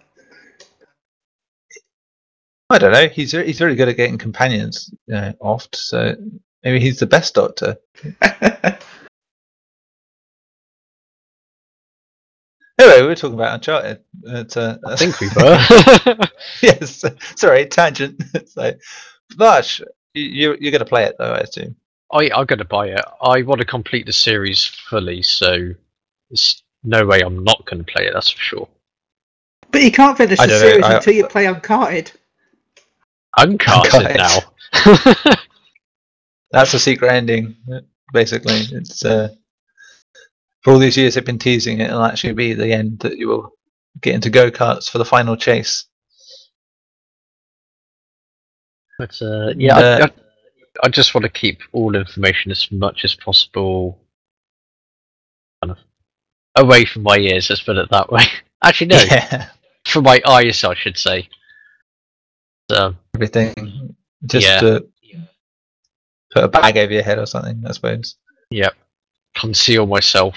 [2.68, 3.09] I don't know.
[3.09, 6.16] He's very, he's very good at getting companions you know, oft, so
[6.64, 7.76] maybe he's the best Doctor.
[12.78, 14.01] Anyway, we we're talking about Uncharted.
[14.14, 16.26] But, uh, I think we were.
[16.62, 17.05] yes.
[17.34, 18.22] Sorry, tangent.
[18.47, 18.80] so, like,
[19.34, 19.80] Vash,
[20.12, 21.76] you, you're going to play it though, I assume.
[22.12, 23.05] I I'm gonna buy it.
[23.20, 25.70] I want to complete the series fully, so
[26.31, 28.12] there's no way I'm not gonna play it.
[28.14, 28.68] That's for sure.
[29.70, 32.12] But you can't finish the don't know, series I- until you play Uncharted.
[33.39, 34.16] Uncarded Uncarded.
[34.16, 34.39] now.
[36.53, 37.57] That's a secret ending,
[38.12, 38.55] basically.
[38.55, 39.29] It's uh,
[40.62, 41.89] for all these years they've been teasing it.
[41.91, 43.53] It'll actually be the end that you will
[44.01, 45.85] get into go karts for the final chase.
[48.99, 50.11] But uh, yeah, Uh, I, I,
[50.85, 54.01] I just want to keep all information as much as possible
[55.62, 55.79] kind of
[56.57, 57.49] away from my ears.
[57.51, 58.25] Let's put it that way.
[58.63, 59.49] Actually, no, Yeah,
[59.87, 61.29] from my eyes, I should say.
[62.71, 63.95] So, everything.
[64.27, 64.61] Just Yeah.
[64.61, 64.87] to
[66.33, 68.17] put a bag over your head or something, I suppose.
[68.51, 68.75] yep,
[69.37, 70.35] conceal myself,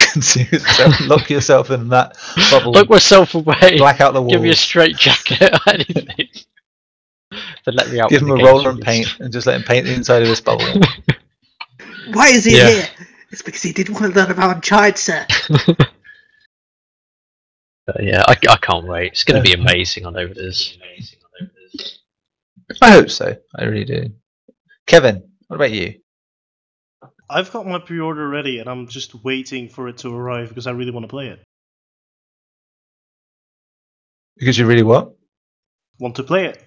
[0.00, 2.16] Conceal yourself, lock yourself in that
[2.50, 6.28] bubble, Lock myself away, black out the walls, give me a straight jacket or anything.
[7.30, 8.10] then let me out.
[8.10, 10.40] give him a roller and paint, and just let him paint the inside of this
[10.40, 10.66] bubble.
[12.12, 12.70] Why is he Yeah.
[12.70, 12.88] here?
[13.34, 15.26] It's because he did want to learn about Uncharted, sir.
[17.84, 19.10] But yeah, I, I can't wait.
[19.12, 20.06] It's going to be amazing.
[20.06, 20.78] I know it is.
[22.80, 23.36] I hope so.
[23.58, 24.10] I really do.
[24.86, 26.00] Kevin, what about you?
[27.28, 30.70] I've got my pre-order ready, and I'm just waiting for it to arrive because I
[30.70, 31.42] really want to play it.
[34.38, 35.12] Because you really what?
[35.98, 36.62] Want to play it?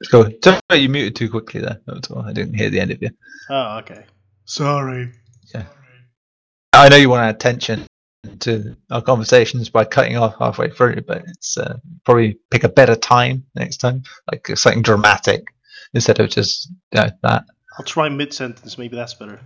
[0.00, 0.28] Let's go.
[0.42, 1.80] Sorry, you muted too quickly there.
[1.86, 2.22] That's all.
[2.22, 3.10] I didn't hear the end of you.
[3.48, 4.04] Oh, okay.
[4.44, 5.12] Sorry.
[6.72, 7.86] I know you want to add tension
[8.40, 12.94] to our conversations by cutting off halfway through, but it's uh, probably pick a better
[12.94, 15.46] time next time, like something dramatic
[15.94, 17.44] instead of just you know, that.
[17.78, 18.76] I'll try mid sentence.
[18.78, 19.40] Maybe that's better.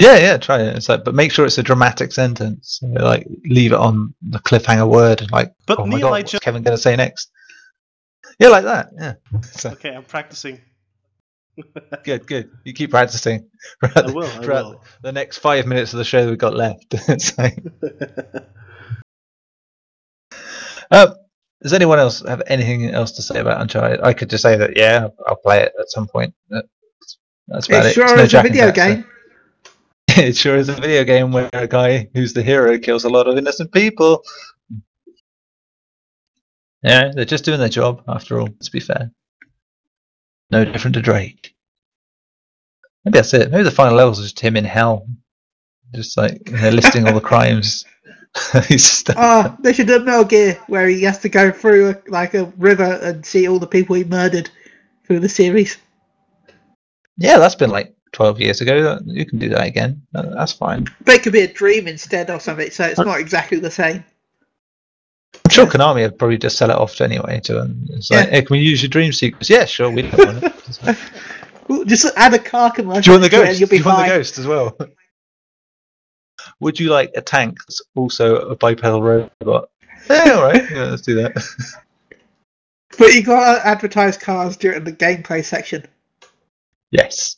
[0.00, 0.76] Yeah, yeah, try it.
[0.76, 2.80] It's like, but make sure it's a dramatic sentence.
[2.82, 5.30] Like, leave it on the cliffhanger word.
[5.30, 7.30] Like, But oh my Neil, god, I what's ju- Kevin going to say next?
[8.38, 8.90] Yeah, like that.
[8.94, 9.14] Yeah.
[9.42, 10.60] So, Okay, I'm practicing.
[12.04, 12.50] Good, good.
[12.64, 13.48] You keep practicing.
[13.82, 14.26] I throughout will.
[14.26, 14.84] I will.
[15.02, 16.86] The next five minutes of the show we've got left.
[17.08, 17.58] It's like-
[20.90, 21.14] Uh,
[21.62, 24.00] does anyone else have anything else to say about Uncharted?
[24.02, 26.32] I could just say that yeah, I'll play it at some point.
[26.50, 26.64] That-
[27.48, 27.92] That's about It it.
[27.94, 28.74] sure It's no is a Jak and video Daxter.
[28.74, 29.04] game.
[30.26, 33.28] it sure is a video game where a guy who's the hero kills a lot
[33.28, 34.22] of innocent people.
[36.82, 38.48] Yeah, they're just doing their job after all.
[38.48, 39.10] To be fair,
[40.50, 41.54] no different to Drake.
[43.04, 43.50] Maybe that's it.
[43.50, 45.06] Maybe the final levels is just him in hell,
[45.94, 47.84] just like know, listing all the crimes.
[49.16, 52.44] Oh, they should have Metal Gear where he has to go through a, like a
[52.58, 54.50] river and see all the people he murdered
[55.04, 55.78] through the series.
[57.16, 58.98] yeah, that's been like twelve years ago.
[59.06, 60.02] You can do that again.
[60.12, 60.86] That's fine.
[61.04, 63.70] But it could be a dream instead or something, so it's uh, not exactly the
[63.70, 64.04] same.
[65.34, 67.86] I'm sure Konami would probably just sell it off to anyway to them.
[67.90, 68.30] It's like, Yeah.
[68.32, 69.48] hey, can we use your dream sequence?
[69.48, 69.90] Yeah, sure.
[69.90, 70.52] We don't want it.
[70.66, 70.98] It's like,
[71.70, 73.02] Ooh, Just add a car commercial.
[73.02, 73.60] Do you want the to it ghost?
[73.60, 74.76] You'll Do be you want the ghost as well?
[76.60, 79.70] Would you like a tank that's also a bipedal robot?
[80.08, 80.70] Yeah, all right.
[80.70, 81.34] Yeah, let's do that.
[82.98, 85.84] But you got to advertise cars during the gameplay section.
[86.90, 87.36] yes.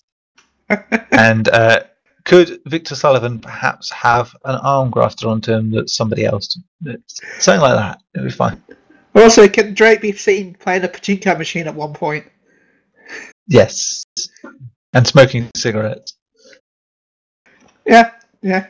[1.11, 1.81] and uh,
[2.25, 6.59] could Victor Sullivan perhaps have an arm grafted onto him that's somebody else?
[7.39, 8.01] Something like that.
[8.15, 8.63] It'd be fine.
[9.15, 12.27] Also, can Drake be seen playing a pachinko machine at one point?
[13.49, 14.05] Yes.
[14.93, 16.15] And smoking cigarettes.
[17.85, 18.13] Yeah,
[18.43, 18.67] yeah.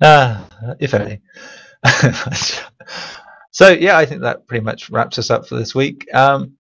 [0.00, 1.20] Ah, if only.
[3.50, 6.06] so yeah, I think that pretty much wraps us up for this week.
[6.14, 6.57] Um,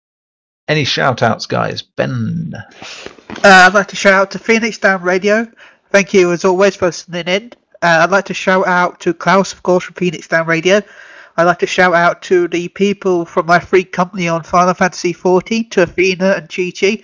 [0.67, 1.81] any shout outs, guys?
[1.81, 2.53] Ben.
[2.55, 2.63] Uh,
[3.43, 5.47] I'd like to shout out to Phoenix Down Radio.
[5.89, 7.51] Thank you as always for listening in.
[7.81, 10.81] Uh, I'd like to shout out to Klaus, of course, from Phoenix Down Radio.
[11.35, 15.13] I'd like to shout out to the people from my free company on Final Fantasy
[15.13, 17.01] XIV, to Athena and Chi Chi,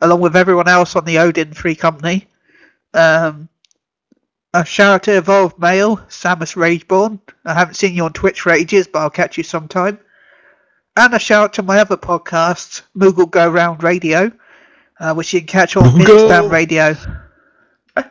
[0.00, 2.26] along with everyone else on the Odin free company.
[2.94, 3.48] Um,
[4.54, 7.20] a shout out to Evolved Male, Samus Rageborn.
[7.44, 9.98] I haven't seen you on Twitch for ages, but I'll catch you sometime.
[10.96, 14.30] And a shout out to my other podcast, Moogle Go Round Radio,
[15.00, 15.90] uh, which you can catch on.
[15.90, 16.94] Phoenix Radio.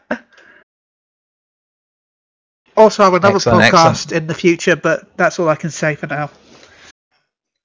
[2.76, 4.12] also, I have another Excellent, podcast excellent.
[4.12, 6.30] in the future, but that's all I can say for now.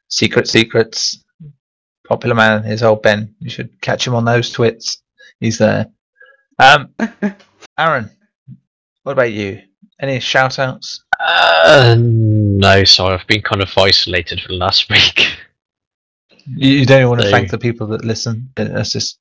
[0.08, 1.24] Secret Secrets.
[2.06, 3.34] Popular man, his old Ben.
[3.40, 5.02] You should catch him on those twits.
[5.40, 5.88] He's there.
[6.58, 6.94] Um,
[7.78, 8.08] Aaron,
[9.02, 9.62] what about you?
[10.01, 11.03] Any shout outs?
[11.20, 15.28] Uh, no, sorry, I've been kind of isolated for the last week.
[16.46, 17.30] You, you don't want to No.
[17.32, 18.51] thank the people that listen.
[18.57, 19.18] It's just,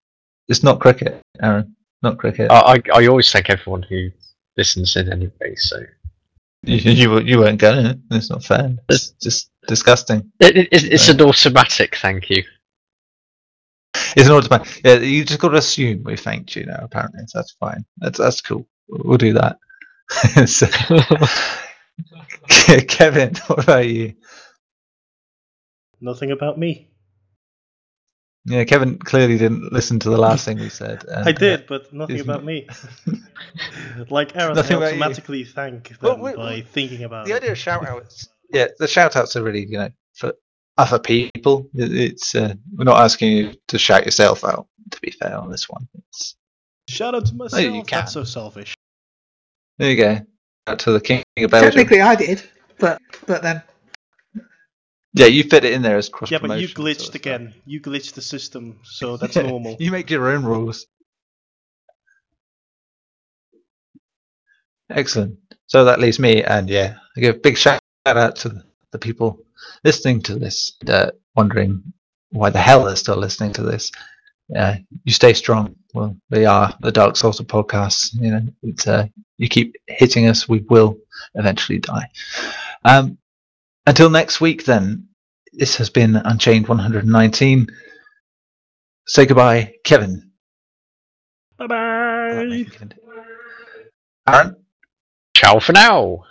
[0.47, 1.75] it's not cricket, Aaron.
[2.03, 2.51] Not cricket.
[2.51, 4.09] I, I, I always thank everyone who
[4.55, 5.83] listens in anyway, so.
[6.63, 8.03] You, you, you weren't going.
[8.11, 8.75] It's not fair.
[8.89, 10.31] It's just disgusting.
[10.39, 12.43] It, it, it's an automatic thank you.
[14.15, 14.81] It's an automatic.
[14.83, 16.79] Yeah, you just got to assume we thanked you now.
[16.81, 17.85] Apparently, so that's fine.
[17.97, 18.67] That's that's cool.
[18.89, 19.57] We'll do that.
[20.47, 20.67] So-
[22.87, 24.13] Kevin, what about you?
[25.99, 26.89] Nothing about me.
[28.45, 31.03] Yeah, Kevin clearly didn't listen to the last thing we said.
[31.09, 32.67] and, I uh, did, but nothing about me.
[34.09, 37.37] like Aaron, Nothing I automatically thank them Well, we- by we- thinking about the it.
[37.37, 40.31] idea of shout outs yeah the shout outs are really you know for
[40.77, 45.11] other people It- it's uh, we're not asking you to shout yourself out to be
[45.11, 46.37] fair on this one it's,
[46.87, 47.61] Shout out to myself.
[47.61, 47.99] you can.
[47.99, 48.73] That's so selfish.
[49.77, 50.19] There you go
[50.67, 52.43] out to the king of belgium Technically, I did,
[52.79, 53.61] but but then
[55.13, 57.01] yeah you fit it in there as cross Yeah, but you promotion sort of glitched
[57.01, 57.15] stuff.
[57.15, 57.53] again.
[57.65, 59.75] You glitched the system, so that's Yeah, normal.
[59.79, 60.87] you make your own rules
[64.89, 68.97] excellent so that leaves me and yeah i give a big shout out to the
[68.97, 69.37] people
[69.83, 71.83] listening to this uh, wondering
[72.31, 73.91] why the hell they're still listening to this
[74.49, 75.75] yeah, you stay strong.
[75.97, 78.13] Well, we are the Dark Souls of podcasts.
[78.13, 79.07] You know, it's, uh,
[79.39, 80.99] you keep hitting us, we will
[81.33, 82.07] eventually die.
[82.85, 83.17] Um,
[83.87, 85.07] until next week, then.
[85.53, 87.67] This has been Unchained 119.
[89.07, 90.29] Say goodbye, Kevin.
[91.57, 92.65] Bye bye.
[94.27, 94.55] Aaron,
[95.33, 96.25] Ciao for now!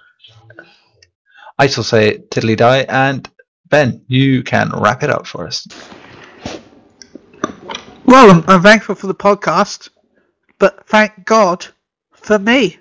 [1.58, 3.28] I shall say tiddly die, and
[3.64, 5.66] Ben, you can wrap it up for us.
[8.06, 9.90] Well, I'm, I'm thankful for the podcast,
[10.58, 11.66] but thank God
[12.12, 12.78] for me.